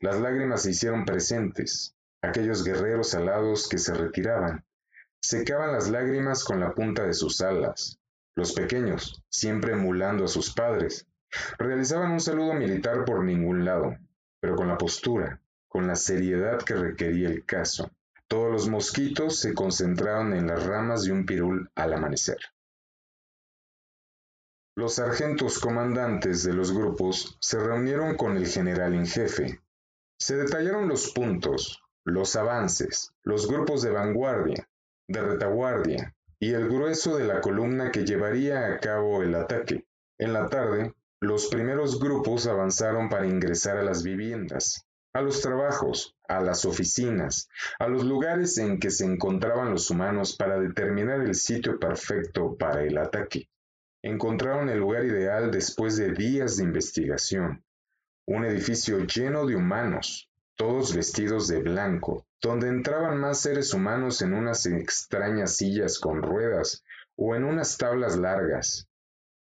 Las 0.00 0.20
lágrimas 0.20 0.62
se 0.62 0.70
hicieron 0.70 1.04
presentes. 1.04 1.94
Aquellos 2.22 2.64
guerreros 2.64 3.14
alados 3.14 3.68
que 3.68 3.78
se 3.78 3.92
retiraban, 3.92 4.64
secaban 5.20 5.72
las 5.72 5.90
lágrimas 5.90 6.44
con 6.44 6.60
la 6.60 6.72
punta 6.72 7.04
de 7.04 7.12
sus 7.12 7.40
alas. 7.40 7.98
Los 8.34 8.52
pequeños, 8.52 9.22
siempre 9.28 9.72
emulando 9.72 10.24
a 10.24 10.28
sus 10.28 10.52
padres, 10.54 11.06
realizaban 11.58 12.12
un 12.12 12.20
saludo 12.20 12.54
militar 12.54 13.04
por 13.04 13.24
ningún 13.24 13.64
lado, 13.64 13.96
pero 14.46 14.54
con 14.54 14.68
la 14.68 14.78
postura, 14.78 15.40
con 15.66 15.88
la 15.88 15.96
seriedad 15.96 16.62
que 16.62 16.76
requería 16.76 17.26
el 17.30 17.44
caso. 17.44 17.90
Todos 18.28 18.52
los 18.52 18.68
mosquitos 18.68 19.40
se 19.40 19.54
concentraron 19.54 20.34
en 20.34 20.46
las 20.46 20.64
ramas 20.64 21.02
de 21.02 21.10
un 21.10 21.26
pirul 21.26 21.68
al 21.74 21.94
amanecer. 21.94 22.38
Los 24.76 24.94
sargentos 24.94 25.58
comandantes 25.58 26.44
de 26.44 26.52
los 26.52 26.70
grupos 26.70 27.36
se 27.40 27.58
reunieron 27.58 28.16
con 28.16 28.36
el 28.36 28.46
general 28.46 28.94
en 28.94 29.06
jefe. 29.06 29.60
Se 30.16 30.36
detallaron 30.36 30.88
los 30.88 31.10
puntos, 31.10 31.82
los 32.04 32.36
avances, 32.36 33.12
los 33.24 33.48
grupos 33.48 33.82
de 33.82 33.90
vanguardia, 33.90 34.68
de 35.08 35.22
retaguardia 35.22 36.14
y 36.38 36.52
el 36.52 36.68
grueso 36.68 37.16
de 37.16 37.24
la 37.24 37.40
columna 37.40 37.90
que 37.90 38.04
llevaría 38.04 38.64
a 38.68 38.78
cabo 38.78 39.24
el 39.24 39.34
ataque. 39.34 39.84
En 40.18 40.32
la 40.32 40.48
tarde, 40.48 40.94
los 41.20 41.48
primeros 41.48 41.98
grupos 41.98 42.46
avanzaron 42.46 43.08
para 43.08 43.26
ingresar 43.26 43.76
a 43.76 43.82
las 43.82 44.02
viviendas 44.02 44.86
a 45.16 45.22
los 45.22 45.40
trabajos, 45.40 46.14
a 46.28 46.42
las 46.42 46.66
oficinas, 46.66 47.48
a 47.78 47.88
los 47.88 48.04
lugares 48.04 48.58
en 48.58 48.78
que 48.78 48.90
se 48.90 49.06
encontraban 49.06 49.70
los 49.70 49.90
humanos 49.90 50.36
para 50.36 50.60
determinar 50.60 51.22
el 51.22 51.34
sitio 51.34 51.78
perfecto 51.78 52.54
para 52.58 52.82
el 52.82 52.98
ataque. 52.98 53.48
Encontraron 54.02 54.68
el 54.68 54.78
lugar 54.78 55.06
ideal 55.06 55.50
después 55.50 55.96
de 55.96 56.12
días 56.12 56.58
de 56.58 56.64
investigación. 56.64 57.64
Un 58.26 58.44
edificio 58.44 58.98
lleno 59.06 59.46
de 59.46 59.56
humanos, 59.56 60.28
todos 60.54 60.94
vestidos 60.94 61.48
de 61.48 61.62
blanco, 61.62 62.26
donde 62.42 62.68
entraban 62.68 63.18
más 63.18 63.40
seres 63.40 63.72
humanos 63.72 64.20
en 64.20 64.34
unas 64.34 64.66
extrañas 64.66 65.56
sillas 65.56 65.98
con 65.98 66.20
ruedas 66.20 66.84
o 67.16 67.34
en 67.34 67.44
unas 67.44 67.78
tablas 67.78 68.18
largas. 68.18 68.86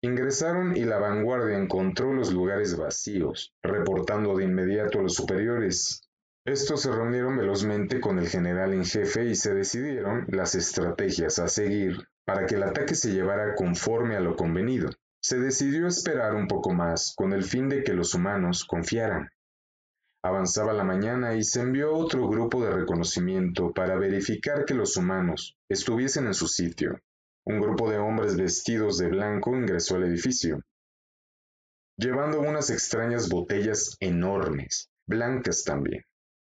Ingresaron 0.04 0.76
y 0.76 0.84
la 0.84 0.98
vanguardia 0.98 1.60
encontró 1.60 2.12
los 2.12 2.34
lugares 2.34 2.76
vacíos, 2.76 3.54
reportando 3.62 4.36
de 4.36 4.46
inmediato 4.46 4.98
a 4.98 5.04
los 5.04 5.14
superiores. 5.14 6.02
Estos 6.44 6.82
se 6.82 6.92
reunieron 6.92 7.38
velozmente 7.38 8.02
con 8.02 8.18
el 8.18 8.28
general 8.28 8.74
en 8.74 8.84
jefe 8.84 9.26
y 9.26 9.36
se 9.36 9.54
decidieron 9.54 10.26
las 10.30 10.56
estrategias 10.56 11.38
a 11.38 11.48
seguir 11.48 12.08
para 12.26 12.48
que 12.48 12.56
el 12.56 12.64
ataque 12.64 12.96
se 12.96 13.14
llevara 13.14 13.54
conforme 13.54 14.16
a 14.16 14.22
lo 14.22 14.36
convenido. 14.36 14.90
Se 15.22 15.38
decidió 15.38 15.86
esperar 15.86 16.34
un 16.34 16.48
poco 16.48 16.74
más 16.74 17.14
con 17.16 17.32
el 17.32 17.44
fin 17.44 17.70
de 17.70 17.84
que 17.84 17.94
los 17.94 18.16
humanos 18.16 18.66
confiaran. 18.66 19.30
Avanzaba 20.24 20.74
la 20.74 20.84
mañana 20.84 21.36
y 21.36 21.44
se 21.44 21.62
envió 21.62 21.94
otro 21.94 22.28
grupo 22.28 22.64
de 22.64 22.72
reconocimiento 22.72 23.72
para 23.72 23.98
verificar 23.98 24.66
que 24.66 24.74
los 24.74 24.98
humanos 24.98 25.58
estuviesen 25.70 26.26
en 26.26 26.34
su 26.34 26.48
sitio. 26.48 27.00
Un 27.46 27.60
grupo 27.60 27.90
de 27.90 27.98
hombres 27.98 28.38
vestidos 28.38 28.98
de 28.98 29.10
blanco 29.10 29.56
ingresó 29.56 29.96
al 29.96 30.04
edificio, 30.04 30.62
llevando 31.98 32.40
unas 32.40 32.70
extrañas 32.70 33.30
botellas 33.30 33.96
enormes, 34.00 34.90
blancas 35.08 35.64
también. 35.64 36.04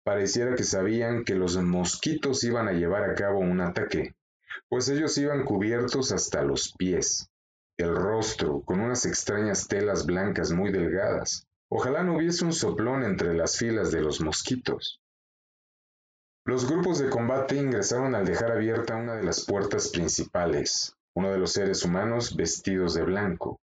Pareciera 0.05 0.55
que 0.57 0.65
sabían 0.65 1.25
que 1.25 1.35
los 1.35 1.57
mosquitos 1.57 2.43
iban 2.45 2.69
a 2.69 2.73
llevar 2.73 3.09
a 3.09 3.15
cabo 3.15 3.39
un 3.39 3.61
ataque, 3.61 4.17
pues 4.69 4.89
ellos 4.89 5.17
iban 5.19 5.45
cubiertos 5.45 6.11
hasta 6.11 6.43
los 6.43 6.73
pies, 6.73 7.31
el 7.77 7.95
rostro 7.95 8.63
con 8.63 8.81
unas 8.81 9.07
extrañas 9.07 9.69
telas 9.69 10.07
blancas 10.07 10.53
muy 10.53 10.73
delgadas. 10.73 11.47
Ojalá 11.69 12.03
no 12.03 12.17
hubiese 12.17 12.45
un 12.45 12.53
soplón 12.53 13.03
entre 13.03 13.35
las 13.35 13.57
filas 13.57 13.93
de 13.93 14.01
los 14.01 14.21
mosquitos. 14.21 15.01
Los 16.45 16.69
grupos 16.69 16.99
de 16.99 17.09
combate 17.09 17.55
ingresaron 17.55 18.17
al 18.17 18.25
dejar 18.25 18.51
abierta 18.51 18.97
una 18.97 19.15
de 19.15 19.23
las 19.23 19.47
puertas 19.47 19.91
principales, 19.91 20.97
uno 21.15 21.31
de 21.31 21.39
los 21.39 21.53
seres 21.53 21.85
humanos 21.85 22.35
vestidos 22.35 22.95
de 22.95 23.05
blanco. 23.05 23.61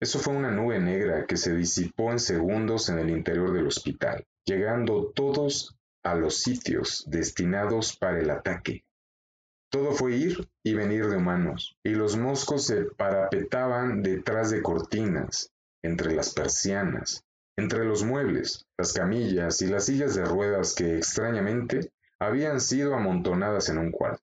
Eso 0.00 0.18
fue 0.18 0.34
una 0.34 0.50
nube 0.50 0.80
negra 0.80 1.26
que 1.26 1.36
se 1.36 1.54
disipó 1.54 2.10
en 2.10 2.18
segundos 2.18 2.88
en 2.88 2.98
el 2.98 3.10
interior 3.10 3.52
del 3.52 3.66
hospital, 3.66 4.24
llegando 4.46 5.12
todos 5.14 5.76
a 6.02 6.14
los 6.14 6.38
sitios 6.38 7.04
destinados 7.06 7.96
para 7.98 8.18
el 8.18 8.30
ataque. 8.30 8.82
Todo 9.70 9.92
fue 9.92 10.16
ir 10.16 10.48
y 10.64 10.72
venir 10.72 11.08
de 11.08 11.16
humanos, 11.16 11.76
y 11.84 11.90
los 11.90 12.16
moscos 12.16 12.64
se 12.64 12.84
parapetaban 12.84 14.02
detrás 14.02 14.50
de 14.50 14.62
cortinas, 14.62 15.50
entre 15.84 16.14
las 16.14 16.32
persianas, 16.32 17.24
entre 17.58 17.84
los 17.84 18.04
muebles, 18.04 18.64
las 18.78 18.94
camillas 18.94 19.60
y 19.60 19.66
las 19.66 19.84
sillas 19.84 20.14
de 20.14 20.24
ruedas 20.24 20.74
que 20.74 20.96
extrañamente 20.96 21.92
habían 22.26 22.60
sido 22.60 22.94
amontonadas 22.94 23.68
en 23.68 23.78
un 23.78 23.90
cuarto. 23.90 24.22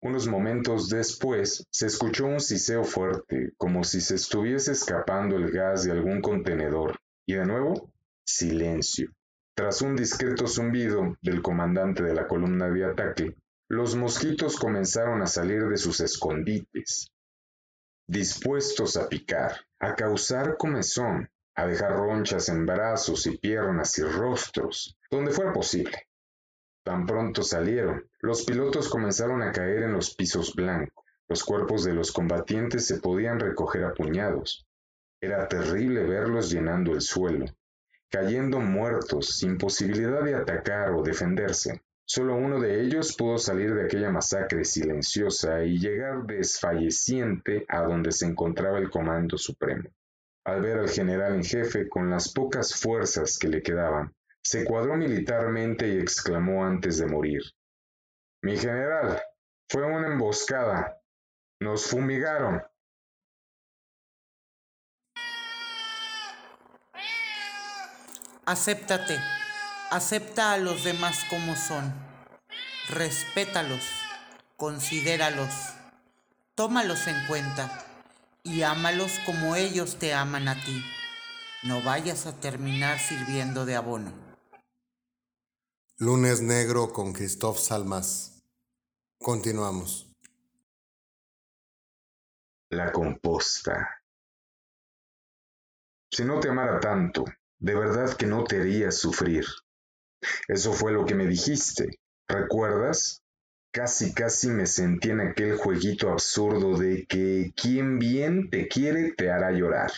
Unos 0.00 0.28
momentos 0.28 0.88
después 0.88 1.66
se 1.70 1.86
escuchó 1.86 2.26
un 2.26 2.38
siseo 2.38 2.84
fuerte, 2.84 3.54
como 3.56 3.82
si 3.82 4.00
se 4.00 4.14
estuviese 4.14 4.70
escapando 4.70 5.36
el 5.36 5.50
gas 5.50 5.82
de 5.82 5.90
algún 5.90 6.22
contenedor, 6.22 6.96
y 7.26 7.34
de 7.34 7.44
nuevo, 7.44 7.92
silencio. 8.24 9.10
Tras 9.56 9.82
un 9.82 9.96
discreto 9.96 10.46
zumbido 10.46 11.16
del 11.20 11.42
comandante 11.42 12.04
de 12.04 12.14
la 12.14 12.28
columna 12.28 12.70
de 12.70 12.84
ataque, 12.84 13.34
los 13.68 13.96
mosquitos 13.96 14.56
comenzaron 14.56 15.20
a 15.20 15.26
salir 15.26 15.68
de 15.68 15.76
sus 15.76 15.98
escondites, 15.98 17.10
dispuestos 18.06 18.96
a 18.96 19.08
picar, 19.08 19.56
a 19.80 19.96
causar 19.96 20.56
comezón, 20.56 21.28
a 21.56 21.66
dejar 21.66 21.96
ronchas 21.96 22.48
en 22.48 22.64
brazos 22.64 23.26
y 23.26 23.36
piernas 23.36 23.98
y 23.98 24.02
rostros, 24.02 24.96
donde 25.10 25.32
fuera 25.32 25.52
posible. 25.52 26.07
Tan 26.88 27.04
pronto 27.04 27.42
salieron, 27.42 28.08
los 28.20 28.46
pilotos 28.46 28.88
comenzaron 28.88 29.42
a 29.42 29.52
caer 29.52 29.82
en 29.82 29.92
los 29.92 30.14
pisos 30.14 30.54
blancos. 30.54 31.04
Los 31.28 31.44
cuerpos 31.44 31.84
de 31.84 31.92
los 31.92 32.12
combatientes 32.12 32.86
se 32.86 32.98
podían 32.98 33.38
recoger 33.38 33.84
a 33.84 33.92
puñados. 33.92 34.66
Era 35.20 35.46
terrible 35.48 36.04
verlos 36.04 36.50
llenando 36.50 36.94
el 36.94 37.02
suelo, 37.02 37.44
cayendo 38.08 38.60
muertos, 38.60 39.36
sin 39.36 39.58
posibilidad 39.58 40.22
de 40.22 40.34
atacar 40.34 40.92
o 40.92 41.02
defenderse. 41.02 41.82
Solo 42.06 42.36
uno 42.36 42.58
de 42.58 42.80
ellos 42.80 43.14
pudo 43.14 43.36
salir 43.36 43.74
de 43.74 43.84
aquella 43.84 44.10
masacre 44.10 44.64
silenciosa 44.64 45.62
y 45.64 45.78
llegar 45.78 46.24
desfalleciente 46.24 47.66
a 47.68 47.82
donde 47.82 48.12
se 48.12 48.24
encontraba 48.24 48.78
el 48.78 48.88
Comando 48.88 49.36
Supremo. 49.36 49.90
Al 50.42 50.62
ver 50.62 50.78
al 50.78 50.88
general 50.88 51.34
en 51.34 51.44
jefe 51.44 51.86
con 51.86 52.08
las 52.08 52.32
pocas 52.32 52.74
fuerzas 52.74 53.38
que 53.38 53.48
le 53.48 53.60
quedaban, 53.60 54.14
se 54.48 54.64
cuadró 54.64 54.96
militarmente 54.96 55.86
y 55.86 55.98
exclamó 55.98 56.64
antes 56.64 56.96
de 56.96 57.06
morir. 57.06 57.42
Mi 58.42 58.56
general, 58.56 59.22
fue 59.68 59.84
una 59.84 60.06
emboscada. 60.06 61.02
Nos 61.60 61.84
fumigaron. 61.84 62.62
Acéptate. 68.46 69.18
Acepta 69.90 70.54
a 70.54 70.56
los 70.56 70.82
demás 70.82 71.26
como 71.28 71.54
son. 71.54 71.92
Respétalos. 72.88 73.84
Considéralos. 74.56 75.74
Tómalos 76.54 77.06
en 77.06 77.26
cuenta 77.26 77.84
y 78.44 78.62
ámalos 78.62 79.18
como 79.26 79.56
ellos 79.56 79.98
te 79.98 80.14
aman 80.14 80.48
a 80.48 80.54
ti. 80.54 80.82
No 81.64 81.82
vayas 81.82 82.24
a 82.24 82.32
terminar 82.40 82.98
sirviendo 82.98 83.66
de 83.66 83.76
abono. 83.76 84.27
Lunes 86.00 86.40
Negro 86.40 86.92
con 86.92 87.12
Christoph 87.12 87.58
Salmas. 87.58 88.40
Continuamos. 89.18 90.08
La 92.70 92.92
composta. 92.92 94.00
Si 96.08 96.24
no 96.24 96.38
te 96.38 96.50
amara 96.50 96.78
tanto, 96.78 97.24
de 97.58 97.74
verdad 97.74 98.16
que 98.16 98.26
no 98.26 98.44
te 98.44 98.60
haría 98.60 98.92
sufrir. 98.92 99.44
Eso 100.46 100.72
fue 100.72 100.92
lo 100.92 101.04
que 101.04 101.16
me 101.16 101.26
dijiste. 101.26 101.98
¿Recuerdas? 102.28 103.24
Casi, 103.72 104.14
casi 104.14 104.50
me 104.50 104.66
sentí 104.66 105.10
en 105.10 105.20
aquel 105.20 105.56
jueguito 105.56 106.10
absurdo 106.10 106.78
de 106.78 107.06
que 107.06 107.52
quien 107.56 107.98
bien 107.98 108.50
te 108.50 108.68
quiere 108.68 109.14
te 109.14 109.32
hará 109.32 109.50
llorar. 109.50 109.90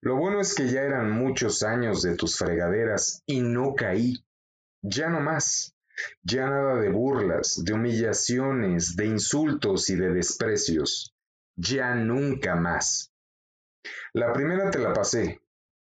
Lo 0.00 0.16
bueno 0.16 0.40
es 0.40 0.54
que 0.54 0.70
ya 0.70 0.80
eran 0.80 1.10
muchos 1.10 1.62
años 1.62 2.00
de 2.00 2.16
tus 2.16 2.38
fregaderas 2.38 3.22
y 3.26 3.42
no 3.42 3.74
caí. 3.74 4.24
Ya 4.82 5.08
no 5.08 5.20
más. 5.20 5.74
Ya 6.22 6.48
nada 6.48 6.76
de 6.76 6.88
burlas, 6.88 7.62
de 7.64 7.72
humillaciones, 7.74 8.96
de 8.96 9.06
insultos 9.06 9.90
y 9.90 9.96
de 9.96 10.10
desprecios. 10.10 11.14
Ya 11.56 11.94
nunca 11.94 12.56
más. 12.56 13.12
La 14.14 14.32
primera 14.32 14.70
te 14.70 14.78
la 14.78 14.92
pasé, 14.92 15.40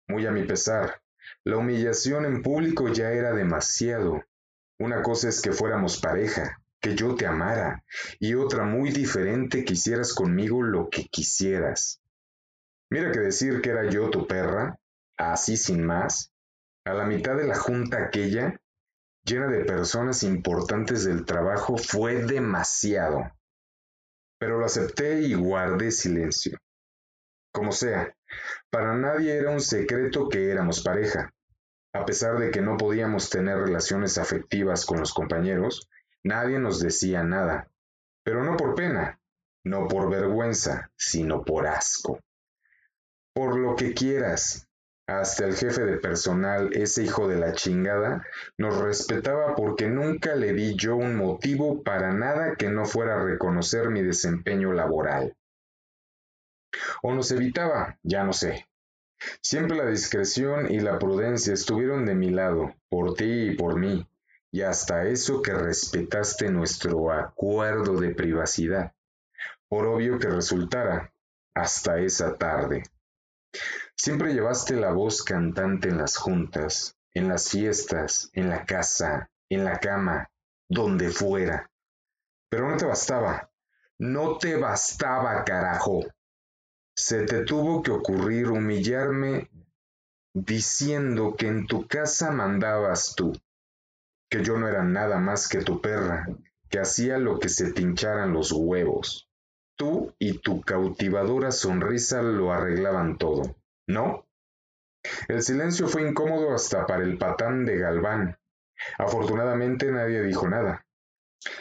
muy 0.09 0.27
a 0.27 0.31
mi 0.31 0.45
pesar. 0.45 1.03
La 1.45 1.59
humillación 1.59 2.25
en 2.25 2.43
público 2.43 2.89
ya 2.89 3.11
era 3.11 3.33
demasiado. 3.33 4.25
Una 4.79 5.03
cosa 5.03 5.29
es 5.29 5.43
que 5.43 5.53
fuéramos 5.53 6.01
pareja, 6.01 6.63
que 6.81 6.95
yo 6.95 7.15
te 7.15 7.27
amara, 7.27 7.85
y 8.19 8.35
otra 8.35 8.65
muy 8.65 8.91
diferente 8.91 9.65
que 9.65 9.75
hicieras 9.75 10.15
conmigo 10.15 10.63
lo 10.63 10.89
que 10.89 11.07
quisieras. 11.09 12.01
Mira 12.91 13.11
que 13.13 13.21
decir 13.21 13.61
que 13.61 13.71
era 13.71 13.91
yo 13.91 14.11
tu 14.11 14.27
perra, 14.27 14.79
así 15.17 15.57
sin 15.57 15.85
más, 15.85 16.33
a 16.85 16.95
la 16.95 17.05
mitad 17.05 17.37
de 17.37 17.47
la 17.47 17.57
junta 17.57 18.05
aquella, 18.05 18.61
llena 19.27 19.49
de 19.49 19.65
personas 19.65 20.23
importantes 20.23 21.05
del 21.05 21.25
trabajo 21.25 21.77
fue 21.77 22.23
demasiado. 22.23 23.33
Pero 24.39 24.59
lo 24.59 24.67
acepté 24.67 25.23
y 25.23 25.35
guardé 25.35 25.91
silencio. 25.91 26.59
Como 27.53 27.73
sea, 27.73 28.15
para 28.71 28.95
nadie 28.95 29.37
era 29.37 29.51
un 29.51 29.61
secreto 29.61 30.29
que 30.29 30.51
éramos 30.51 30.83
pareja. 30.83 31.33
A 31.93 32.05
pesar 32.05 32.39
de 32.39 32.51
que 32.51 32.61
no 32.61 32.77
podíamos 32.77 33.31
tener 33.31 33.59
relaciones 33.59 34.19
afectivas 34.19 34.85
con 34.85 35.01
los 35.01 35.15
compañeros, 35.15 35.89
nadie 36.23 36.59
nos 36.59 36.81
decía 36.81 37.23
nada. 37.23 37.69
Pero 38.23 38.45
no 38.45 38.57
por 38.57 38.75
pena, 38.75 39.19
no 39.65 39.89
por 39.89 40.11
vergüenza, 40.11 40.91
sino 40.97 41.43
por 41.43 41.67
asco. 41.67 42.21
Por 43.35 43.59
lo 43.59 43.75
que 43.75 43.95
quieras, 43.95 44.66
hasta 45.07 45.45
el 45.45 45.55
jefe 45.55 45.85
de 45.85 45.99
personal, 45.99 46.71
ese 46.73 47.05
hijo 47.05 47.29
de 47.29 47.37
la 47.37 47.53
chingada, 47.53 48.27
nos 48.59 48.79
respetaba 48.79 49.55
porque 49.55 49.89
nunca 49.89 50.35
le 50.35 50.53
di 50.53 50.75
yo 50.75 50.97
un 50.97 51.17
motivo 51.17 51.83
para 51.83 52.13
nada 52.13 52.57
que 52.57 52.69
no 52.69 52.85
fuera 52.85 53.23
reconocer 53.23 53.91
mi 53.91 54.03
desempeño 54.03 54.73
laboral. 54.73 55.37
O 57.03 57.15
nos 57.15 57.31
evitaba, 57.31 57.99
ya 58.03 58.25
no 58.25 58.33
sé. 58.33 58.67
Siempre 59.41 59.77
la 59.77 59.87
discreción 59.87 60.71
y 60.71 60.81
la 60.81 60.99
prudencia 60.99 61.55
estuvieron 61.55 62.05
de 62.05 62.15
mi 62.15 62.31
lado, 62.31 62.75
por 62.89 63.15
ti 63.15 63.51
y 63.51 63.55
por 63.55 63.79
mí, 63.79 64.07
y 64.51 64.63
hasta 64.63 65.07
eso 65.07 65.41
que 65.41 65.55
respetaste 65.55 66.51
nuestro 66.51 67.13
acuerdo 67.13 67.99
de 68.01 68.15
privacidad, 68.15 68.93
por 69.69 69.87
obvio 69.87 70.19
que 70.19 70.29
resultara, 70.29 71.13
hasta 71.55 71.99
esa 71.99 72.37
tarde. 72.37 72.83
Siempre 73.97 74.35
llevaste 74.35 74.77
la 74.77 74.93
voz 74.93 75.23
cantante 75.23 75.89
en 75.89 75.99
las 75.99 76.17
juntas, 76.17 76.97
en 77.15 77.29
las 77.29 77.49
fiestas, 77.49 78.29
en 78.35 78.51
la 78.51 78.67
casa, 78.67 79.31
en 79.49 79.65
la 79.65 79.81
cama, 79.81 80.31
donde 80.69 81.09
fuera. 81.09 81.71
Pero 82.51 82.69
no 82.69 82.77
te 82.77 82.85
bastaba. 82.85 83.51
No 83.99 84.37
te 84.37 84.57
bastaba, 84.57 85.43
carajo. 85.45 86.01
Se 86.95 87.25
te 87.25 87.45
tuvo 87.45 87.83
que 87.83 87.91
ocurrir 87.91 88.51
humillarme 88.51 89.51
diciendo 90.35 91.35
que 91.37 91.49
en 91.49 91.67
tu 91.67 91.87
casa 91.87 92.31
mandabas 92.31 93.15
tú, 93.17 93.33
que 94.29 94.45
yo 94.45 94.59
no 94.59 94.69
era 94.69 94.85
nada 94.85 95.19
más 95.19 95.49
que 95.49 95.63
tu 95.63 95.81
perra, 95.81 96.27
que 96.69 96.79
hacía 96.79 97.17
lo 97.17 97.39
que 97.39 97.49
se 97.49 97.73
pincharan 97.73 98.35
los 98.35 98.53
huevos. 98.53 99.31
Tú 99.77 100.15
y 100.19 100.39
tu 100.39 100.61
cautivadora 100.61 101.51
sonrisa 101.53 102.21
lo 102.21 102.53
arreglaban 102.53 103.17
todo, 103.17 103.57
¿no? 103.87 104.27
El 105.29 105.43
silencio 105.43 105.89
fue 105.89 106.09
incómodo 106.09 106.53
hasta 106.55 106.87
para 106.87 107.05
el 107.05 107.19
patán 107.19 107.65
de 107.65 107.79
Galván. 107.79 108.39
Afortunadamente 108.99 109.91
nadie 109.91 110.23
dijo 110.23 110.49
nada. 110.49 110.85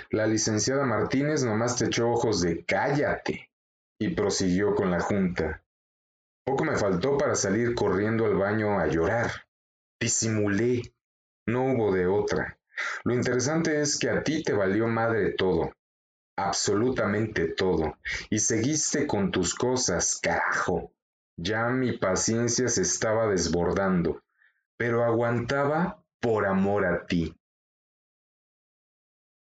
La 0.10 0.26
licenciada 0.26 0.86
Martínez 0.86 1.44
nomás 1.44 1.78
te 1.78 1.86
echó 1.86 2.10
ojos 2.10 2.42
de 2.42 2.66
cállate 2.66 3.52
y 4.00 4.10
prosiguió 4.16 4.74
con 4.74 4.92
la 4.92 5.00
junta. 5.00 5.64
Poco 6.44 6.64
me 6.64 6.76
faltó 6.76 7.18
para 7.18 7.36
salir 7.36 7.76
corriendo 7.76 8.26
al 8.26 8.36
baño 8.36 8.80
a 8.80 8.88
llorar. 8.88 9.32
Disimulé. 10.00 10.94
No 11.48 11.66
hubo 11.66 11.94
de 11.94 12.08
otra. 12.08 12.60
Lo 13.04 13.14
interesante 13.14 13.82
es 13.82 13.98
que 13.98 14.10
a 14.10 14.24
ti 14.24 14.44
te 14.44 14.54
valió 14.54 14.88
madre 14.88 15.34
todo. 15.34 15.74
Absolutamente 16.38 17.48
todo. 17.48 17.98
Y 18.30 18.40
seguiste 18.40 19.08
con 19.08 19.32
tus 19.32 19.56
cosas, 19.56 20.20
carajo. 20.22 20.92
Ya 21.38 21.68
mi 21.70 21.98
paciencia 21.98 22.68
se 22.70 22.82
estaba 22.82 23.28
desbordando, 23.28 24.22
pero 24.78 25.04
aguantaba 25.04 26.04
por 26.22 26.46
amor 26.46 26.86
a 26.86 27.06
ti. 27.06 27.36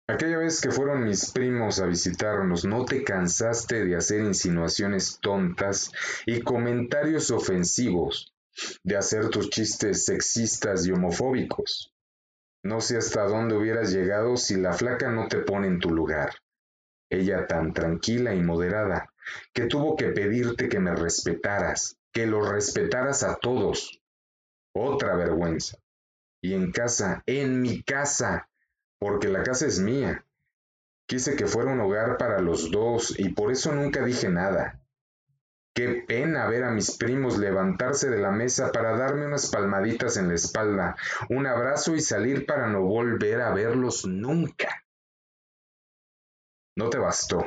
Aquella 0.09 0.39
vez 0.39 0.61
que 0.61 0.73
fueron 0.73 1.05
mis 1.05 1.31
primos 1.31 1.81
a 1.81 1.87
visitarnos, 1.87 2.65
¿no 2.65 2.85
te 2.85 3.05
cansaste 3.05 3.85
de 3.85 3.97
hacer 3.97 4.21
insinuaciones 4.21 5.21
tontas 5.23 5.93
y 6.27 6.43
comentarios 6.43 7.31
ofensivos, 7.31 8.35
de 8.83 8.97
hacer 8.97 9.31
tus 9.31 9.51
chistes 9.51 10.05
sexistas 10.05 10.85
y 10.87 10.93
homofóbicos? 10.93 11.95
No 12.63 12.81
sé 12.81 12.99
hasta 12.99 13.23
dónde 13.23 13.57
hubieras 13.57 13.93
llegado 13.93 14.37
si 14.37 14.57
la 14.57 14.73
flaca 14.73 15.11
no 15.11 15.29
te 15.29 15.39
pone 15.39 15.69
en 15.69 15.79
tu 15.79 15.91
lugar. 15.91 16.35
Ella 17.11 17.47
tan 17.49 17.75
tranquila 17.75 18.35
y 18.35 18.43
moderada, 18.43 19.13
que 19.53 19.67
tuvo 19.67 19.97
que 19.97 20.11
pedirte 20.11 20.69
que 20.69 20.79
me 20.79 20.95
respetaras, 20.95 21.99
que 22.13 22.27
los 22.27 22.49
respetaras 22.49 23.25
a 23.25 23.37
todos. 23.37 24.01
Otra 24.73 25.17
vergüenza. 25.17 25.77
Y 26.41 26.55
en 26.55 26.71
casa, 26.71 27.23
en 27.27 27.61
mi 27.61 27.83
casa, 27.83 28.49
porque 29.01 29.29
la 29.29 29.43
casa 29.43 29.67
es 29.67 29.81
mía. 29.81 30.25
Quise 31.07 31.35
que 31.35 31.47
fuera 31.47 31.73
un 31.73 31.81
hogar 31.81 32.17
para 32.17 32.41
los 32.41 32.71
dos 32.71 33.19
y 33.19 33.31
por 33.31 33.51
eso 33.51 33.75
nunca 33.75 34.05
dije 34.05 34.29
nada. 34.29 34.81
Qué 35.75 36.05
pena 36.07 36.49
ver 36.49 36.65
a 36.65 36.71
mis 36.71 36.97
primos 36.97 37.39
levantarse 37.39 38.11
de 38.11 38.19
la 38.19 38.31
mesa 38.31 38.71
para 38.71 38.97
darme 38.97 39.27
unas 39.27 39.51
palmaditas 39.51 40.17
en 40.17 40.29
la 40.29 40.35
espalda, 40.35 40.97
un 41.29 41.47
abrazo 41.47 41.95
y 41.95 42.01
salir 42.01 42.47
para 42.47 42.69
no 42.69 42.83
volver 42.83 43.41
a 43.41 43.53
verlos 43.53 44.07
nunca. 44.07 44.85
No 46.81 46.89
te 46.89 46.97
bastó. 46.97 47.45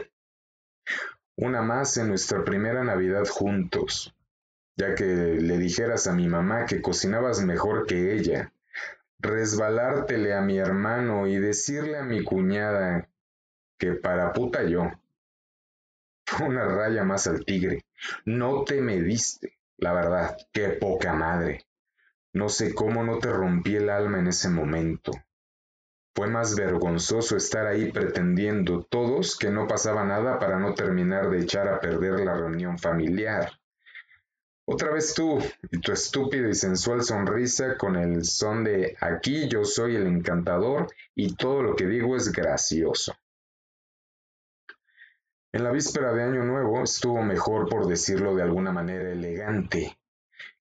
Una 1.38 1.64
más 1.64 1.98
en 1.98 2.08
nuestra 2.08 2.44
primera 2.44 2.84
Navidad 2.84 3.26
juntos, 3.26 4.14
ya 4.76 4.94
que 4.94 5.06
le 5.06 5.58
dijeras 5.58 6.06
a 6.06 6.14
mi 6.14 6.28
mamá 6.28 6.68
que 6.68 6.84
cocinabas 6.84 7.42
mejor 7.42 7.88
que 7.88 8.14
ella, 8.14 8.54
resbalártele 9.18 10.36
a 10.36 10.42
mi 10.42 10.60
hermano 10.60 11.26
y 11.26 11.40
decirle 11.40 11.98
a 11.98 12.04
mi 12.04 12.24
cuñada 12.24 13.10
que 13.80 13.94
para 13.94 14.34
puta 14.34 14.66
yo. 14.66 14.92
Una 16.46 16.66
raya 16.66 17.04
más 17.04 17.26
al 17.26 17.44
tigre. 17.44 17.86
No 18.26 18.64
te 18.66 18.82
mediste, 18.82 19.58
la 19.78 19.94
verdad, 19.94 20.38
qué 20.52 20.70
poca 20.80 21.14
madre. 21.14 21.66
No 22.34 22.50
sé 22.50 22.76
cómo 22.76 23.04
no 23.04 23.18
te 23.18 23.34
rompí 23.34 23.78
el 23.78 23.90
alma 23.90 24.20
en 24.20 24.28
ese 24.28 24.50
momento. 24.50 25.12
Fue 26.16 26.28
más 26.28 26.56
vergonzoso 26.56 27.36
estar 27.36 27.66
ahí 27.66 27.92
pretendiendo 27.92 28.84
todos 28.84 29.36
que 29.36 29.50
no 29.50 29.68
pasaba 29.68 30.04
nada 30.04 30.38
para 30.38 30.60
no 30.60 30.76
terminar 30.76 31.30
de 31.30 31.40
echar 31.40 31.68
a 31.68 31.80
perder 31.80 32.20
la 32.20 32.36
reunión 32.36 32.78
familiar. 32.78 33.52
Otra 34.66 34.92
vez 34.92 35.14
tú 35.14 35.40
y 35.72 35.82
tu 35.82 35.92
estúpida 35.92 36.48
y 36.48 36.54
sensual 36.54 37.04
sonrisa 37.04 37.78
con 37.78 37.96
el 37.96 38.24
son 38.24 38.64
de 38.64 38.96
aquí 39.02 39.50
yo 39.50 39.66
soy 39.66 39.96
el 39.96 40.08
encantador 40.08 40.88
y 41.16 41.36
todo 41.36 41.64
lo 41.64 41.76
que 41.76 41.88
digo 41.88 42.16
es 42.16 42.32
gracioso. 42.32 43.14
En 45.52 45.64
la 45.64 45.72
víspera 45.72 46.14
de 46.14 46.24
Año 46.24 46.44
Nuevo 46.44 46.82
estuvo 46.84 47.22
mejor 47.24 47.68
por 47.68 47.88
decirlo 47.88 48.36
de 48.36 48.44
alguna 48.44 48.72
manera 48.72 49.12
elegante. 49.12 49.98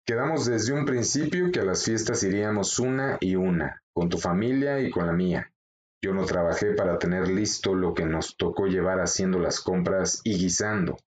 Quedamos 0.05 0.45
desde 0.45 0.73
un 0.73 0.85
principio 0.85 1.51
que 1.51 1.59
a 1.59 1.63
las 1.63 1.85
fiestas 1.85 2.23
iríamos 2.23 2.79
una 2.79 3.17
y 3.19 3.35
una, 3.35 3.83
con 3.93 4.09
tu 4.09 4.17
familia 4.17 4.79
y 4.79 4.89
con 4.89 5.05
la 5.05 5.13
mía. 5.13 5.51
Yo 6.03 6.13
no 6.13 6.25
trabajé 6.25 6.73
para 6.73 6.97
tener 6.97 7.27
listo 7.27 7.75
lo 7.75 7.93
que 7.93 8.05
nos 8.05 8.35
tocó 8.35 8.65
llevar 8.65 8.99
haciendo 8.99 9.37
las 9.37 9.59
compras 9.59 10.21
y 10.23 10.35
guisando. 10.37 10.97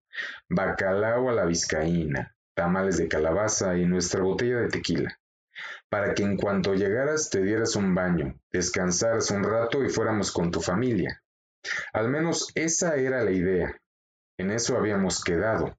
Bacalao 0.49 1.29
a 1.29 1.33
la 1.33 1.45
vizcaína, 1.45 2.33
tamales 2.55 2.97
de 2.97 3.09
calabaza 3.09 3.77
y 3.77 3.85
nuestra 3.85 4.23
botella 4.23 4.59
de 4.59 4.69
tequila, 4.69 5.19
para 5.89 6.13
que 6.13 6.23
en 6.23 6.37
cuanto 6.37 6.73
llegaras 6.73 7.29
te 7.29 7.41
dieras 7.41 7.75
un 7.75 7.93
baño, 7.93 8.39
descansaras 8.53 9.29
un 9.31 9.43
rato 9.43 9.83
y 9.83 9.89
fuéramos 9.89 10.31
con 10.31 10.51
tu 10.51 10.61
familia. 10.61 11.21
Al 11.91 12.07
menos 12.07 12.49
esa 12.55 12.95
era 12.95 13.21
la 13.23 13.31
idea. 13.31 13.75
En 14.37 14.51
eso 14.51 14.77
habíamos 14.77 15.21
quedado. 15.21 15.77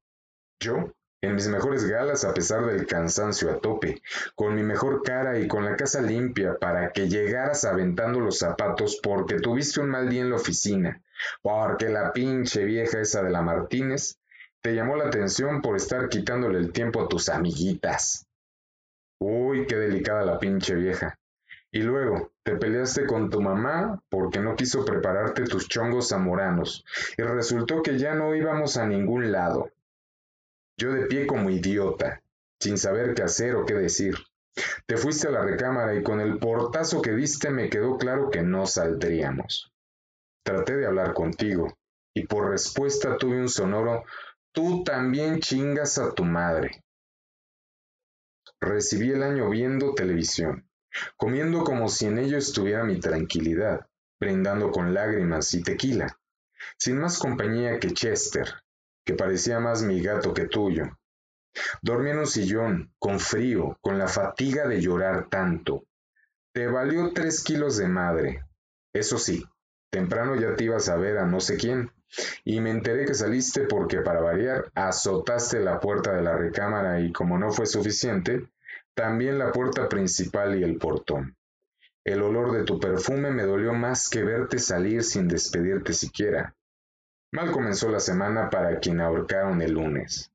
Yo, 0.61 0.93
en 1.27 1.35
mis 1.35 1.49
mejores 1.49 1.85
galas 1.85 2.25
a 2.25 2.33
pesar 2.33 2.65
del 2.67 2.87
cansancio 2.87 3.51
a 3.51 3.59
tope, 3.59 4.03
con 4.35 4.55
mi 4.55 4.63
mejor 4.63 5.03
cara 5.03 5.39
y 5.39 5.49
con 5.49 5.65
la 5.65 5.77
casa 5.77 6.01
limpia 6.01 6.57
para 6.59 6.93
que 6.93 7.09
llegaras 7.09 7.65
aventando 7.65 8.21
los 8.21 8.39
zapatos 8.39 9.01
porque 9.03 9.41
tuviste 9.41 9.81
un 9.81 9.91
mal 9.91 10.09
día 10.09 10.23
en 10.23 10.31
la 10.31 10.37
oficina, 10.37 11.03
porque 11.43 11.89
la 11.89 12.13
pinche 12.13 12.65
vieja 12.65 13.01
esa 13.01 13.23
de 13.23 13.31
la 13.31 13.43
Martínez 13.43 14.19
te 14.61 14.75
llamó 14.75 14.97
la 14.97 15.07
atención 15.07 15.63
por 15.63 15.77
estar 15.77 16.09
quitándole 16.09 16.59
el 16.59 16.73
tiempo 16.73 17.03
a 17.03 17.09
tus 17.09 17.29
amiguitas. 17.29 18.27
Uy, 19.19 19.67
qué 19.67 19.77
delicada 19.77 20.25
la 20.25 20.39
pinche 20.39 20.75
vieja. 20.75 21.19
Y 21.71 21.81
luego, 21.81 22.33
te 22.43 22.57
peleaste 22.57 23.07
con 23.07 23.29
tu 23.29 23.41
mamá 23.41 24.01
porque 24.09 24.41
no 24.41 24.57
quiso 24.57 24.85
prepararte 24.85 25.45
tus 25.45 25.69
chongos 25.69 26.09
zamoranos, 26.09 26.85
y 27.19 27.23
resultó 27.23 27.83
que 27.83 27.99
ya 27.99 28.15
no 28.15 28.35
íbamos 28.35 28.77
a 28.77 28.87
ningún 28.87 29.33
lado. 29.33 29.71
Yo 30.79 30.93
de 30.93 31.07
pie 31.07 31.27
como 31.27 31.51
idiota, 31.51 32.23
sin 32.61 32.79
saber 32.79 33.15
qué 33.15 33.23
hacer 33.23 33.57
o 33.57 33.65
qué 33.65 33.75
decir. 33.75 34.17
Te 34.87 34.97
fuiste 34.97 35.29
a 35.29 35.31
la 35.31 35.45
recámara 35.45 35.95
y 35.95 36.03
con 36.03 36.21
el 36.21 36.39
portazo 36.39 37.03
que 37.03 37.13
diste 37.13 37.51
me 37.51 37.69
quedó 37.69 37.99
claro 37.99 38.31
que 38.31 38.43
no 38.43 38.67
saldríamos. 38.67 39.73
Traté 40.45 40.77
de 40.77 40.87
hablar 40.87 41.13
contigo, 41.15 41.77
y 42.15 42.27
por 42.27 42.51
respuesta 42.51 43.17
tuve 43.19 43.41
un 43.41 43.49
sonoro 43.49 44.05
Tú 44.57 44.85
también 44.85 45.41
chingas 45.41 45.99
a 45.99 46.15
tu 46.15 46.25
madre. 46.25 46.83
Recibí 48.59 49.11
el 49.11 49.23
año 49.23 49.51
viendo 49.51 49.95
televisión, 49.95 50.67
comiendo 51.19 51.63
como 51.63 51.91
si 51.91 52.07
en 52.07 52.19
ello 52.19 52.39
estuviera 52.39 52.83
mi 52.83 52.99
tranquilidad, 52.99 53.87
brindando 54.19 54.71
con 54.71 54.95
lágrimas 54.95 55.53
y 55.53 55.63
tequila, 55.63 56.19
sin 56.79 56.99
más 56.99 57.19
compañía 57.19 57.79
que 57.79 57.91
Chester, 57.91 58.55
que 59.07 59.15
parecía 59.15 59.61
más 59.61 59.83
mi 59.83 60.03
gato 60.03 60.35
que 60.35 60.47
tuyo. 60.49 60.99
Dormí 61.81 62.11
en 62.11 62.19
un 62.19 62.27
sillón, 62.27 62.93
con 62.99 63.21
frío, 63.21 63.79
con 63.81 63.99
la 63.99 64.09
fatiga 64.09 64.67
de 64.67 64.81
llorar 64.83 65.29
tanto. 65.31 65.85
Te 66.53 66.67
valió 66.67 67.13
tres 67.15 67.43
kilos 67.45 67.77
de 67.77 67.87
madre. 67.87 68.45
Eso 68.93 69.17
sí, 69.17 69.47
temprano 69.91 70.35
ya 70.35 70.57
te 70.57 70.65
ibas 70.65 70.89
a 70.89 70.97
ver 70.97 71.19
a 71.19 71.25
no 71.25 71.41
sé 71.41 71.57
quién. 71.57 71.91
Y 72.45 72.61
me 72.61 72.71
enteré 72.71 73.07
que 73.07 73.15
saliste 73.15 73.63
porque, 73.63 74.01
para 74.01 74.21
variar, 74.21 74.71
azotaste 74.75 75.61
la 75.61 75.79
puerta 75.79 76.13
de 76.13 76.23
la 76.23 76.37
recámara 76.37 77.01
y 77.01 77.13
como 77.13 77.39
no 77.39 77.53
fue 77.53 77.67
suficiente, 77.67 78.49
también 78.95 79.39
la 79.39 79.53
puerta 79.53 79.89
principal 79.89 80.59
y 80.59 80.65
el 80.65 80.79
portón. 80.79 81.37
El 82.05 82.23
olor 82.23 82.53
de 82.53 82.65
tu 82.65 82.81
perfume 82.81 83.31
me 83.31 83.45
dolió 83.45 83.73
más 83.73 84.09
que 84.09 84.25
verte 84.25 84.59
salir 84.59 85.05
sin 85.05 85.29
despedirte 85.29 85.93
siquiera. 85.93 86.55
Mal 87.33 87.51
comenzó 87.51 87.91
la 87.91 88.01
semana 88.01 88.49
para 88.51 88.79
quien 88.79 89.01
ahorcaron 89.01 89.61
el 89.61 89.73
lunes. 89.73 90.33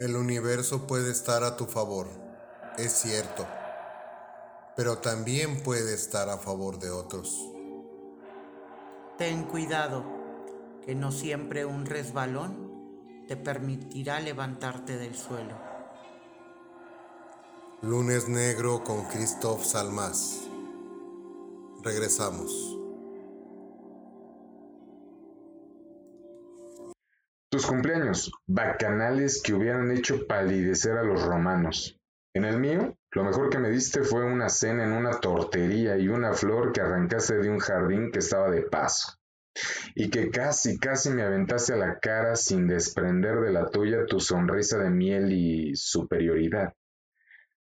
El 0.00 0.16
universo 0.16 0.86
puede 0.86 1.10
estar 1.10 1.44
a 1.44 1.56
tu 1.56 1.66
favor, 1.66 2.06
es 2.78 2.92
cierto, 2.92 3.46
pero 4.76 4.98
también 4.98 5.62
puede 5.62 5.94
estar 5.94 6.28
a 6.28 6.38
favor 6.38 6.78
de 6.78 6.90
otros. 6.90 7.50
Ten 9.16 9.44
cuidado, 9.44 10.04
que 10.84 10.94
no 10.94 11.10
siempre 11.10 11.64
un 11.64 11.86
resbalón 11.86 12.63
te 13.26 13.36
permitirá 13.36 14.20
levantarte 14.20 14.98
del 14.98 15.14
suelo. 15.14 15.58
Lunes 17.82 18.28
Negro 18.28 18.82
con 18.82 19.04
Christoph 19.04 19.62
Salmas. 19.62 20.48
Regresamos. 21.82 22.78
Tus 27.50 27.66
cumpleaños, 27.66 28.32
bacanales 28.46 29.42
que 29.42 29.54
hubieran 29.54 29.90
hecho 29.90 30.26
palidecer 30.26 30.98
a 30.98 31.04
los 31.04 31.22
romanos. 31.22 31.98
En 32.34 32.44
el 32.44 32.58
mío, 32.58 32.96
lo 33.12 33.22
mejor 33.22 33.48
que 33.48 33.58
me 33.58 33.70
diste 33.70 34.02
fue 34.02 34.24
una 34.24 34.48
cena 34.48 34.84
en 34.84 34.92
una 34.92 35.20
tortería 35.20 35.96
y 35.96 36.08
una 36.08 36.32
flor 36.32 36.72
que 36.72 36.80
arrancaste 36.80 37.36
de 37.36 37.48
un 37.48 37.60
jardín 37.60 38.10
que 38.10 38.18
estaba 38.18 38.50
de 38.50 38.62
paso. 38.62 39.18
Y 39.94 40.10
que 40.10 40.30
casi, 40.30 40.78
casi 40.78 41.10
me 41.10 41.22
aventaste 41.22 41.74
a 41.74 41.76
la 41.76 41.98
cara 41.98 42.34
sin 42.36 42.66
desprender 42.66 43.40
de 43.40 43.52
la 43.52 43.70
tuya 43.70 44.06
tu 44.06 44.20
sonrisa 44.20 44.78
de 44.78 44.90
miel 44.90 45.32
y 45.32 45.76
superioridad. 45.76 46.74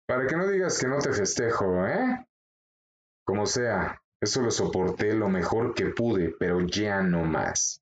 Para 0.07 0.27
que 0.27 0.35
no 0.35 0.47
digas 0.47 0.79
que 0.79 0.87
no 0.87 0.99
te 0.99 1.13
festejo, 1.13 1.85
¿eh? 1.87 2.27
Como 3.23 3.45
sea, 3.45 4.01
eso 4.21 4.41
lo 4.41 4.51
soporté 4.51 5.13
lo 5.13 5.29
mejor 5.29 5.73
que 5.73 5.87
pude, 5.87 6.35
pero 6.39 6.61
ya 6.61 7.01
no 7.01 7.25
más. 7.25 7.81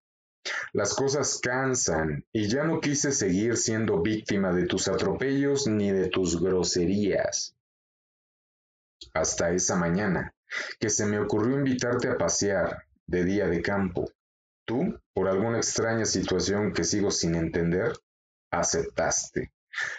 Las 0.74 0.94
cosas 0.94 1.40
cansan 1.42 2.26
y 2.34 2.48
ya 2.48 2.64
no 2.64 2.82
quise 2.82 3.12
seguir 3.12 3.56
siendo 3.56 4.02
víctima 4.02 4.52
de 4.52 4.66
tus 4.66 4.88
atropellos 4.88 5.68
ni 5.68 5.92
de 5.92 6.10
tus 6.10 6.42
groserías. 6.42 7.56
Hasta 9.14 9.52
esa 9.52 9.76
mañana, 9.76 10.34
que 10.80 10.90
se 10.90 11.06
me 11.06 11.20
ocurrió 11.20 11.58
invitarte 11.58 12.10
a 12.10 12.18
pasear 12.18 12.86
de 13.08 13.24
día 13.24 13.48
de 13.48 13.62
campo. 13.62 14.10
Tú, 14.66 15.00
por 15.14 15.28
alguna 15.28 15.58
extraña 15.58 16.06
situación 16.06 16.74
que 16.74 16.84
sigo 16.84 17.12
sin 17.12 17.36
entender, 17.36 17.94
aceptaste. 18.52 19.52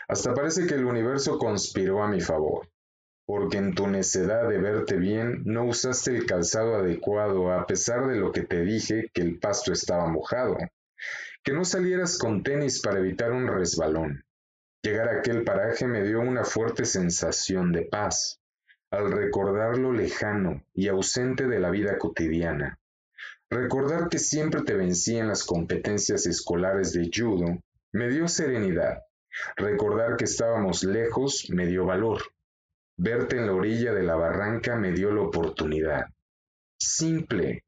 Hasta 0.09 0.35
parece 0.35 0.67
que 0.67 0.75
el 0.75 0.85
universo 0.85 1.39
conspiró 1.39 2.03
a 2.03 2.09
mi 2.09 2.21
favor, 2.21 2.69
porque 3.27 3.59
en 3.59 3.75
tu 3.75 3.87
necedad 3.87 4.49
de 4.49 4.59
verte 4.59 4.97
bien 4.97 5.43
no 5.45 5.65
usaste 5.65 6.17
el 6.17 6.27
calzado 6.27 6.77
adecuado 6.77 7.53
a 7.53 7.67
pesar 7.67 8.07
de 8.07 8.17
lo 8.17 8.33
que 8.33 8.43
te 8.43 8.63
dije 8.63 9.11
que 9.13 9.23
el 9.23 9.39
pasto 9.39 9.73
estaba 9.73 10.07
mojado, 10.07 10.57
que 11.43 11.53
no 11.53 11.65
salieras 11.65 12.19
con 12.19 12.43
tenis 12.43 12.81
para 12.81 13.01
evitar 13.01 13.33
un 13.33 13.49
resbalón. 13.49 14.25
Llegar 14.83 15.09
a 15.09 15.19
aquel 15.19 15.45
paraje 15.45 15.87
me 15.87 16.03
dio 16.03 16.21
una 16.21 16.45
fuerte 16.45 16.85
sensación 16.85 17.73
de 17.73 17.83
paz, 17.83 18.41
al 18.91 19.11
recordar 19.11 19.79
lo 19.79 19.93
lejano 19.93 20.63
y 20.73 20.89
ausente 20.89 21.47
de 21.47 21.59
la 21.59 21.71
vida 21.71 21.99
cotidiana. 21.99 22.79
Recordar 23.51 24.09
que 24.09 24.19
siempre 24.19 24.63
te 24.63 24.75
vencí 24.75 25.17
en 25.17 25.29
las 25.29 25.45
competencias 25.45 26.27
escolares 26.27 26.93
de 26.93 27.11
judo 27.13 27.59
me 27.93 28.09
dio 28.09 28.27
serenidad 28.27 28.99
Recordar 29.57 30.17
que 30.17 30.25
estábamos 30.25 30.85
lejos 30.85 31.51
me 31.51 31.67
dio 31.67 31.85
valor. 31.85 32.23
Verte 32.97 33.37
en 33.37 33.47
la 33.47 33.55
orilla 33.55 33.93
de 33.93 34.03
la 34.03 34.15
barranca 34.15 34.77
me 34.77 34.93
dio 34.93 35.13
la 35.13 35.23
oportunidad. 35.23 36.07
Simple. 36.79 37.65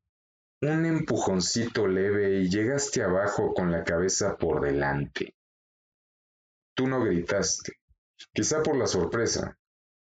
Un 0.63 0.87
empujoncito 0.87 1.87
leve 1.87 2.41
y 2.41 2.49
llegaste 2.49 3.03
abajo 3.03 3.53
con 3.53 3.71
la 3.71 3.85
cabeza 3.85 4.37
por 4.37 4.61
delante. 4.61 5.35
Tú 6.75 6.87
no 6.87 7.03
gritaste, 7.05 7.73
quizá 8.33 8.63
por 8.63 8.77
la 8.77 8.87
sorpresa, 8.87 9.59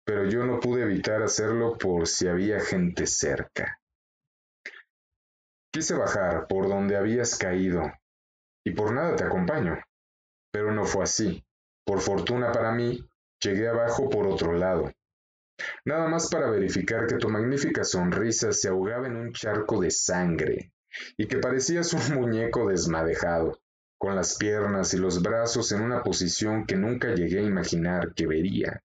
pero 0.04 0.28
yo 0.28 0.46
no 0.46 0.60
pude 0.60 0.84
evitar 0.84 1.22
hacerlo 1.22 1.78
por 1.78 2.08
si 2.08 2.28
había 2.28 2.60
gente 2.60 3.06
cerca. 3.06 3.80
Quise 5.74 5.96
bajar 5.96 6.48
por 6.48 6.68
donde 6.68 6.98
habías 6.98 7.38
caído, 7.38 7.82
y 8.66 8.72
por 8.72 8.94
nada 8.94 9.16
te 9.16 9.24
acompaño, 9.24 9.82
pero 10.52 10.74
no 10.74 10.84
fue 10.84 11.04
así. 11.04 11.46
Por 11.86 12.02
fortuna 12.02 12.52
para 12.52 12.74
mí, 12.74 13.08
llegué 13.42 13.70
abajo 13.70 14.10
por 14.10 14.28
otro 14.28 14.54
lado. 14.54 14.92
Nada 15.86 16.08
más 16.10 16.30
para 16.30 16.50
verificar 16.50 17.08
que 17.08 17.16
tu 17.16 17.30
magnífica 17.30 17.84
sonrisa 17.84 18.52
se 18.52 18.68
ahogaba 18.68 19.08
en 19.08 19.16
un 19.16 19.32
charco 19.32 19.80
de 19.80 19.92
sangre 19.92 20.74
y 21.18 21.28
que 21.28 21.38
parecías 21.38 21.94
un 21.94 22.16
muñeco 22.20 22.68
desmadejado, 22.68 23.60
con 23.98 24.16
las 24.16 24.36
piernas 24.36 24.94
y 24.94 24.98
los 24.98 25.22
brazos 25.22 25.72
en 25.72 25.82
una 25.82 26.04
posición 26.04 26.66
que 26.66 26.76
nunca 26.76 27.16
llegué 27.16 27.40
a 27.40 27.44
imaginar 27.44 28.14
que 28.14 28.28
vería. 28.28 28.84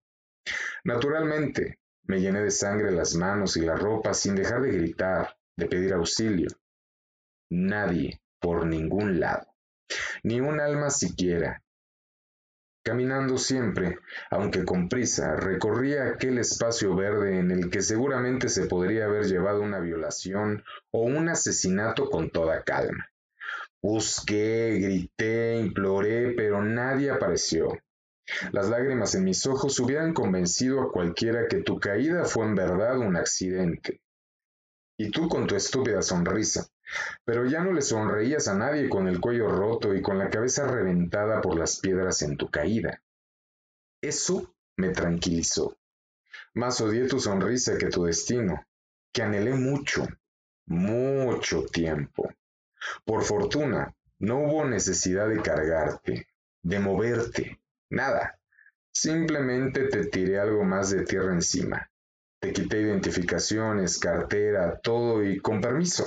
Naturalmente, 0.84 1.78
me 2.02 2.20
llené 2.20 2.42
de 2.42 2.50
sangre 2.50 2.90
las 2.90 3.14
manos 3.14 3.56
y 3.56 3.62
la 3.62 3.74
ropa 3.74 4.12
sin 4.12 4.34
dejar 4.34 4.60
de 4.60 4.72
gritar, 4.72 5.34
de 5.56 5.66
pedir 5.66 5.94
auxilio. 5.94 6.48
Nadie, 7.50 8.20
por 8.40 8.66
ningún 8.66 9.20
lado, 9.20 9.46
ni 10.22 10.40
un 10.40 10.60
alma 10.60 10.90
siquiera, 10.90 11.64
Caminando 12.84 13.38
siempre, 13.38 13.98
aunque 14.28 14.66
con 14.66 14.90
prisa, 14.90 15.36
recorría 15.36 16.04
aquel 16.04 16.36
espacio 16.36 16.94
verde 16.94 17.38
en 17.38 17.50
el 17.50 17.70
que 17.70 17.80
seguramente 17.80 18.50
se 18.50 18.66
podría 18.66 19.06
haber 19.06 19.24
llevado 19.24 19.62
una 19.62 19.80
violación 19.80 20.62
o 20.90 21.00
un 21.00 21.30
asesinato 21.30 22.10
con 22.10 22.28
toda 22.28 22.62
calma. 22.62 23.08
Busqué, 23.80 24.78
grité, 24.78 25.56
imploré, 25.56 26.34
pero 26.36 26.62
nadie 26.62 27.10
apareció. 27.10 27.70
Las 28.52 28.68
lágrimas 28.68 29.14
en 29.14 29.24
mis 29.24 29.46
ojos 29.46 29.80
hubieran 29.80 30.12
convencido 30.12 30.82
a 30.82 30.92
cualquiera 30.92 31.48
que 31.48 31.62
tu 31.62 31.80
caída 31.80 32.26
fue 32.26 32.44
en 32.44 32.54
verdad 32.54 32.98
un 32.98 33.16
accidente. 33.16 34.02
Y 34.98 35.10
tú 35.10 35.30
con 35.30 35.46
tu 35.46 35.56
estúpida 35.56 36.02
sonrisa, 36.02 36.66
pero 37.24 37.46
ya 37.46 37.62
no 37.62 37.72
le 37.72 37.82
sonreías 37.82 38.48
a 38.48 38.54
nadie 38.54 38.88
con 38.88 39.08
el 39.08 39.20
cuello 39.20 39.48
roto 39.48 39.94
y 39.94 40.02
con 40.02 40.18
la 40.18 40.30
cabeza 40.30 40.66
reventada 40.66 41.40
por 41.40 41.56
las 41.56 41.80
piedras 41.80 42.22
en 42.22 42.36
tu 42.36 42.50
caída. 42.50 43.02
Eso 44.00 44.54
me 44.76 44.90
tranquilizó. 44.90 45.76
Más 46.54 46.80
odié 46.80 47.06
tu 47.06 47.18
sonrisa 47.20 47.78
que 47.78 47.88
tu 47.88 48.04
destino, 48.04 48.66
que 49.12 49.22
anhelé 49.22 49.54
mucho, 49.54 50.06
mucho 50.66 51.64
tiempo. 51.66 52.32
Por 53.04 53.22
fortuna, 53.24 53.94
no 54.18 54.38
hubo 54.38 54.64
necesidad 54.64 55.28
de 55.28 55.40
cargarte, 55.40 56.28
de 56.62 56.78
moverte, 56.78 57.60
nada. 57.90 58.38
Simplemente 58.92 59.88
te 59.88 60.06
tiré 60.06 60.38
algo 60.38 60.64
más 60.64 60.90
de 60.90 61.04
tierra 61.04 61.32
encima. 61.32 61.90
Te 62.40 62.52
quité 62.52 62.80
identificaciones, 62.80 63.98
cartera, 63.98 64.78
todo 64.80 65.24
y 65.24 65.40
con 65.40 65.60
permiso. 65.60 66.06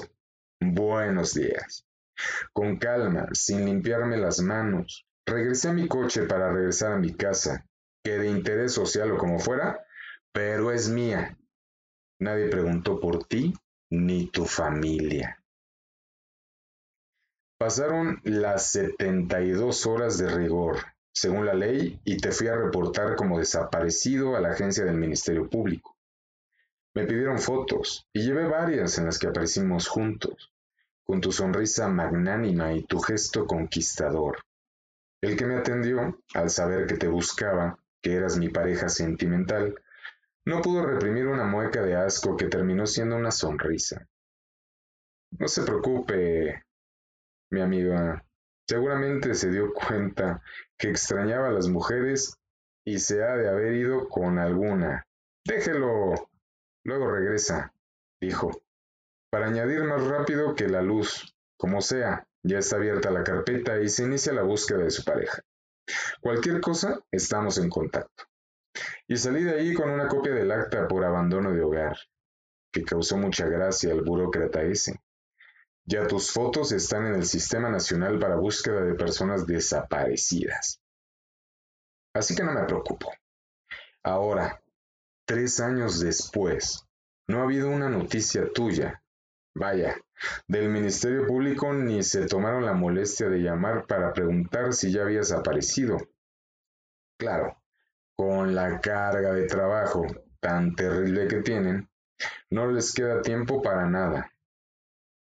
Buenos 0.60 1.36
días. 1.36 1.86
Con 2.52 2.78
calma, 2.78 3.28
sin 3.34 3.65
limpiarme 3.65 4.17
las 4.17 4.39
manos, 4.39 5.06
regresé 5.26 5.70
a 5.70 5.74
mi 5.74 5.88
coche 5.88 6.24
para 6.24 6.52
regresar 6.52 6.93
a 6.93 6.98
mi 6.98 7.13
casa, 7.13 7.65
que 8.04 8.17
de 8.17 8.30
interés 8.30 8.74
social 8.74 9.12
o 9.12 9.17
como 9.17 9.38
fuera, 9.38 9.86
pero 10.34 10.72
es 10.72 10.89
mía. 10.89 11.38
Nadie 12.20 12.50
preguntó 12.50 13.00
por 13.00 13.26
ti 13.26 13.54
ni 13.91 14.32
tu 14.32 14.46
familia. 14.46 15.43
Pasaron 17.60 18.20
las 18.24 18.72
72 18.72 19.86
horas 19.86 20.17
de 20.17 20.30
rigor, 20.30 20.78
según 21.13 21.46
la 21.46 21.54
ley, 21.54 22.00
y 22.04 22.17
te 22.17 22.32
fui 22.32 22.48
a 22.48 22.56
reportar 22.56 23.15
como 23.15 23.39
desaparecido 23.39 24.36
a 24.36 24.41
la 24.41 24.50
agencia 24.50 24.86
del 24.86 24.98
Ministerio 24.98 25.50
Público. 25.50 25.97
Me 26.95 27.06
pidieron 27.06 27.39
fotos 27.39 28.08
y 28.13 28.21
llevé 28.21 28.47
varias 28.47 28.97
en 28.97 29.06
las 29.06 29.19
que 29.19 29.28
aparecimos 29.28 29.88
juntos, 29.88 30.52
con 31.04 31.21
tu 31.21 31.32
sonrisa 31.32 31.88
magnánima 31.88 32.73
y 32.73 32.84
tu 32.84 33.00
gesto 33.00 33.45
conquistador. 33.45 34.39
El 35.21 35.36
que 35.36 35.45
me 35.45 35.56
atendió, 35.56 36.21
al 36.34 36.50
saber 36.50 36.86
que 36.88 36.97
te 36.97 37.08
buscaba, 37.08 37.80
que 38.02 38.13
eras 38.13 38.38
mi 38.38 38.50
pareja 38.50 38.89
sentimental, 38.89 39.76
no 40.45 40.62
pudo 40.62 40.86
reprimir 40.86 41.28
una 41.28 41.43
mueca 41.43 41.82
de 41.82 41.95
asco 41.95 42.38
que 42.38 42.47
terminó 42.47 42.86
siendo 42.86 43.15
una 43.15 43.32
sonrisa. 43.32 44.08
No 45.32 45.47
se 45.47 45.63
preocupe, 45.63 46.63
mi 47.52 47.62
amiga. 47.62 48.23
Seguramente 48.67 49.34
se 49.36 49.50
dio 49.52 49.73
cuenta 49.73 50.41
que 50.78 50.89
extrañaba 50.89 51.50
a 51.50 51.52
las 51.52 51.67
mujeres 51.67 52.38
y 52.86 53.00
se 53.00 53.23
ha 53.23 53.36
de 53.36 53.50
haber 53.50 53.73
ido 53.73 54.08
con 54.08 54.39
alguna. 54.39 55.06
Déjelo, 55.45 56.30
Luego 56.88 57.12
regresa, 57.12 57.73
dijo, 58.21 58.62
para 59.30 59.47
añadir 59.47 59.84
más 59.84 60.02
rápido 60.08 60.56
que 60.56 60.69
la 60.69 60.82
luz. 60.82 61.36
Como 61.58 61.82
sea, 61.82 62.26
ya 62.43 62.60
está 62.60 62.78
abierta 62.78 63.12
la 63.12 63.26
carpeta 63.26 63.78
y 63.82 63.89
se 63.89 64.06
inicia 64.06 64.32
la 64.32 64.43
búsqueda 64.43 64.86
de 64.86 64.91
su 64.91 65.04
pareja. 65.04 65.41
Cualquier 66.21 66.62
cosa, 66.62 67.02
estamos 67.12 67.58
en 67.58 67.69
contacto. 67.69 68.23
Y 69.06 69.17
salí 69.17 69.43
de 69.43 69.56
ahí 69.56 69.73
con 69.73 69.89
una 69.89 70.08
copia 70.08 70.34
del 70.34 70.50
acta 70.50 70.88
por 70.88 71.04
abandono 71.04 71.52
de 71.52 71.62
hogar, 71.62 71.97
que 72.71 72.86
causó 72.86 73.17
mucha 73.17 73.47
gracia 73.47 73.91
al 73.91 74.04
burócrata 74.04 74.62
ese. 74.62 75.02
Ya 75.84 76.08
tus 76.08 76.32
fotos 76.32 76.71
están 76.71 77.06
en 77.08 77.15
el 77.15 77.26
Sistema 77.26 77.69
Nacional 77.69 78.17
para 78.17 78.38
Búsqueda 78.38 78.80
de 78.80 78.95
Personas 78.95 79.45
Desaparecidas. 79.45 80.80
Así 82.13 82.34
que 82.34 82.43
no 82.43 82.54
me 82.54 82.63
preocupo. 82.63 83.12
Ahora, 84.04 84.62
Tres 85.28 85.60
años 85.60 86.00
después, 86.00 86.88
no 87.28 87.42
ha 87.42 87.44
habido 87.44 87.70
una 87.70 87.90
noticia 87.90 88.50
tuya. 88.54 89.04
Vaya, 89.54 89.98
del 90.48 90.70
Ministerio 90.70 91.28
Público 91.28 91.74
ni 91.74 92.02
se 92.02 92.28
tomaron 92.28 92.66
la 92.66 92.72
molestia 92.72 93.28
de 93.28 93.40
llamar 93.40 93.86
para 93.88 94.13
preguntar 94.13 94.72
si 94.72 94.90
ya 94.90 95.02
habías 95.02 95.34
aparecido. 95.34 95.98
Claro, 97.20 97.62
con 98.16 98.56
la 98.56 98.80
carga 98.80 99.34
de 99.34 99.48
trabajo 99.48 100.08
tan 100.40 100.76
terrible 100.76 101.28
que 101.28 101.42
tienen, 101.42 101.90
no 102.50 102.72
les 102.72 102.94
queda 102.94 103.22
tiempo 103.22 103.62
para 103.62 103.86
nada. 103.86 104.32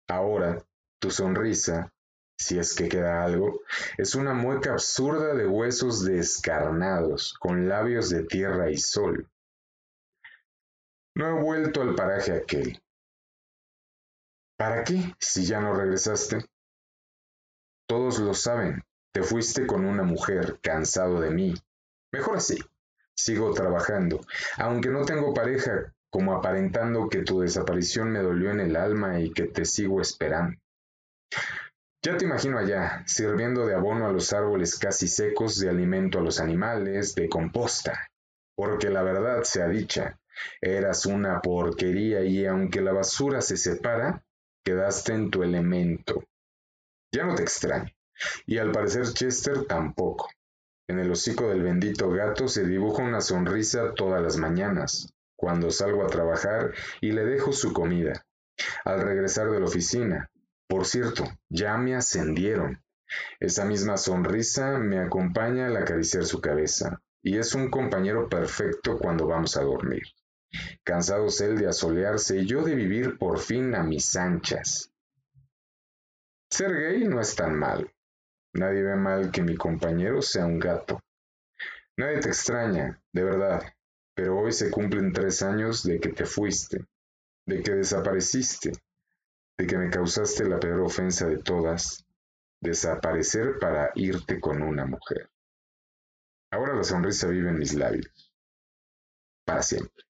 Ahora, 0.09 0.61
tu 0.99 1.13
sonrisa, 1.13 1.93
si 2.37 2.59
es 2.59 2.75
que 2.75 2.89
queda 2.89 3.23
algo, 3.23 3.61
es 3.97 4.17
una 4.17 4.35
mueca 4.35 4.73
absurda 4.73 5.35
de 5.35 5.47
huesos 5.47 6.05
descarnados, 6.05 7.35
con 7.39 7.69
labios 7.69 8.11
de 8.11 8.25
tierra 8.25 8.73
y 8.73 8.77
sol. 8.77 9.31
No 11.17 11.29
he 11.29 11.43
vuelto 11.43 11.83
al 11.83 11.95
paraje 11.95 12.33
aquel. 12.33 12.83
¿Para 14.57 14.83
qué 14.85 15.15
si 15.19 15.45
ya 15.45 15.61
no 15.61 15.75
regresaste? 15.75 16.45
Todos 17.89 18.19
lo 18.19 18.35
saben, 18.35 18.83
te 19.13 19.23
fuiste 19.23 19.67
con 19.67 19.85
una 19.85 20.03
mujer, 20.03 20.59
cansado 20.61 21.21
de 21.21 21.31
mí. 21.31 21.55
Mejor 22.13 22.37
así. 22.37 22.59
Sigo 23.17 23.53
trabajando, 23.55 24.21
aunque 24.57 24.89
no 24.89 25.05
tengo 25.05 25.33
pareja, 25.33 25.95
como 26.11 26.35
aparentando 26.35 27.09
que 27.09 27.23
tu 27.23 27.41
desaparición 27.41 28.11
me 28.11 28.21
dolió 28.21 28.51
en 28.51 28.61
el 28.61 28.75
alma 28.75 29.21
y 29.21 29.33
que 29.33 29.45
te 29.45 29.65
sigo 29.65 30.01
esperando. 30.01 30.57
Ya 32.03 32.17
te 32.17 32.25
imagino 32.25 32.59
allá, 32.59 33.05
sirviendo 33.07 33.67
de 33.67 33.75
abono 33.75 34.07
a 34.07 34.13
los 34.13 34.33
árboles 34.33 34.79
casi 34.79 35.07
secos, 35.07 35.59
de 35.59 35.71
alimento 35.71 36.19
a 36.19 36.23
los 36.23 36.41
animales, 36.41 37.15
de 37.15 37.29
composta. 37.29 38.09
Porque 38.57 38.91
la 38.91 39.03
verdad 39.03 39.43
sea 39.45 39.69
dicha, 39.69 40.19
eras 40.61 41.07
una 41.07 41.41
porquería 41.41 42.23
y 42.25 42.47
aunque 42.47 42.81
la 42.81 42.93
basura 42.93 43.41
se 43.41 43.57
separa, 43.57 44.25
quedaste 44.65 45.13
en 45.13 45.31
tu 45.31 45.43
elemento. 45.43 46.25
Ya 47.13 47.25
no 47.25 47.35
te 47.35 47.43
extraño. 47.43 47.91
Y 48.47 48.59
al 48.59 48.73
parecer 48.73 49.13
Chester 49.13 49.67
tampoco. 49.67 50.29
En 50.89 50.99
el 50.99 51.11
hocico 51.11 51.49
del 51.49 51.63
bendito 51.63 52.11
gato 52.11 52.49
se 52.49 52.65
dibuja 52.65 53.03
una 53.03 53.21
sonrisa 53.21 53.95
todas 53.95 54.23
las 54.23 54.37
mañanas, 54.37 55.15
cuando 55.37 55.71
salgo 55.71 56.05
a 56.05 56.09
trabajar 56.09 56.73
y 57.01 57.13
le 57.13 57.25
dejo 57.25 57.53
su 57.53 57.73
comida. 57.73 58.27
Al 58.85 59.01
regresar 59.01 59.51
de 59.51 59.61
la 59.61 59.67
oficina, 59.67 60.31
por 60.69 60.87
cierto, 60.87 61.25
ya 61.49 61.77
me 61.77 61.95
ascendieron. 61.95 62.83
Esa 63.41 63.65
misma 63.65 63.97
sonrisa 63.97 64.79
me 64.79 64.99
acompaña 64.99 65.67
al 65.67 65.77
acariciar 65.77 66.25
su 66.25 66.41
cabeza, 66.41 67.01
y 67.23 67.39
es 67.39 67.55
un 67.55 67.71
compañero 67.71 68.29
perfecto 68.29 68.99
cuando 68.99 69.27
vamos 69.27 69.57
a 69.57 69.63
dormir. 69.63 70.03
Cansados 70.83 71.41
él 71.41 71.59
de 71.59 71.69
asolearse 71.69 72.39
y 72.39 72.47
yo 72.47 72.63
de 72.63 72.75
vivir 72.75 73.19
por 73.19 73.39
fin 73.39 73.75
a 73.75 73.83
mis 73.83 74.17
anchas. 74.17 74.91
Ser 76.51 76.73
gay 76.73 77.05
no 77.09 77.21
es 77.21 77.35
tan 77.35 77.59
mal. 77.59 77.93
Nadie 78.53 78.83
ve 78.83 78.95
mal 78.95 79.33
que 79.33 79.43
mi 79.43 79.57
compañero 79.57 80.23
sea 80.23 80.47
un 80.47 80.59
gato. 80.59 81.01
Nadie 81.97 82.21
te 82.21 82.29
extraña, 82.29 83.01
de 83.13 83.25
verdad, 83.25 83.63
pero 84.15 84.39
hoy 84.39 84.53
se 84.53 84.71
cumplen 84.71 85.13
tres 85.13 85.43
años 85.43 85.83
de 85.83 85.99
que 85.99 86.11
te 86.11 86.25
fuiste, 86.25 86.87
de 87.47 87.63
que 87.63 87.73
desapareciste, 87.73 88.73
de 89.59 89.67
que 89.67 89.77
me 89.77 89.91
causaste 89.91 90.45
la 90.45 90.61
peor 90.61 90.81
ofensa 90.81 91.27
de 91.27 91.39
todas, 91.39 92.05
desaparecer 92.61 93.59
para 93.59 93.91
irte 93.97 94.41
con 94.41 94.63
una 94.63 94.87
mujer. 94.87 95.29
Ahora 96.53 96.75
la 96.75 96.85
sonrisa 96.85 97.27
vive 97.29 97.51
en 97.51 97.59
mis 97.59 97.75
labios, 97.75 98.33
para 99.45 99.63
siempre. 99.63 100.04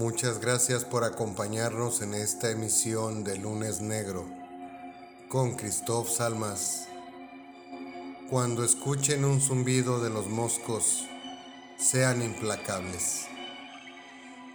Muchas 0.00 0.40
gracias 0.40 0.86
por 0.86 1.04
acompañarnos 1.04 2.00
en 2.00 2.14
esta 2.14 2.50
emisión 2.50 3.22
de 3.22 3.36
Lunes 3.36 3.82
Negro 3.82 4.26
con 5.28 5.56
Christoph 5.56 6.08
Salmas. 6.08 6.88
Cuando 8.30 8.64
escuchen 8.64 9.26
un 9.26 9.42
zumbido 9.42 10.02
de 10.02 10.08
los 10.08 10.26
moscos, 10.26 11.04
sean 11.76 12.22
implacables. 12.22 13.26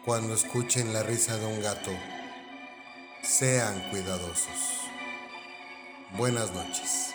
Cuando 0.03 0.34
escuchen 0.34 0.93
la 0.93 1.03
risa 1.03 1.38
de 1.38 1.45
un 1.45 1.62
gato, 1.62 1.91
sean 3.21 3.91
cuidadosos. 3.91 4.79
Buenas 6.17 6.51
noches. 6.53 7.14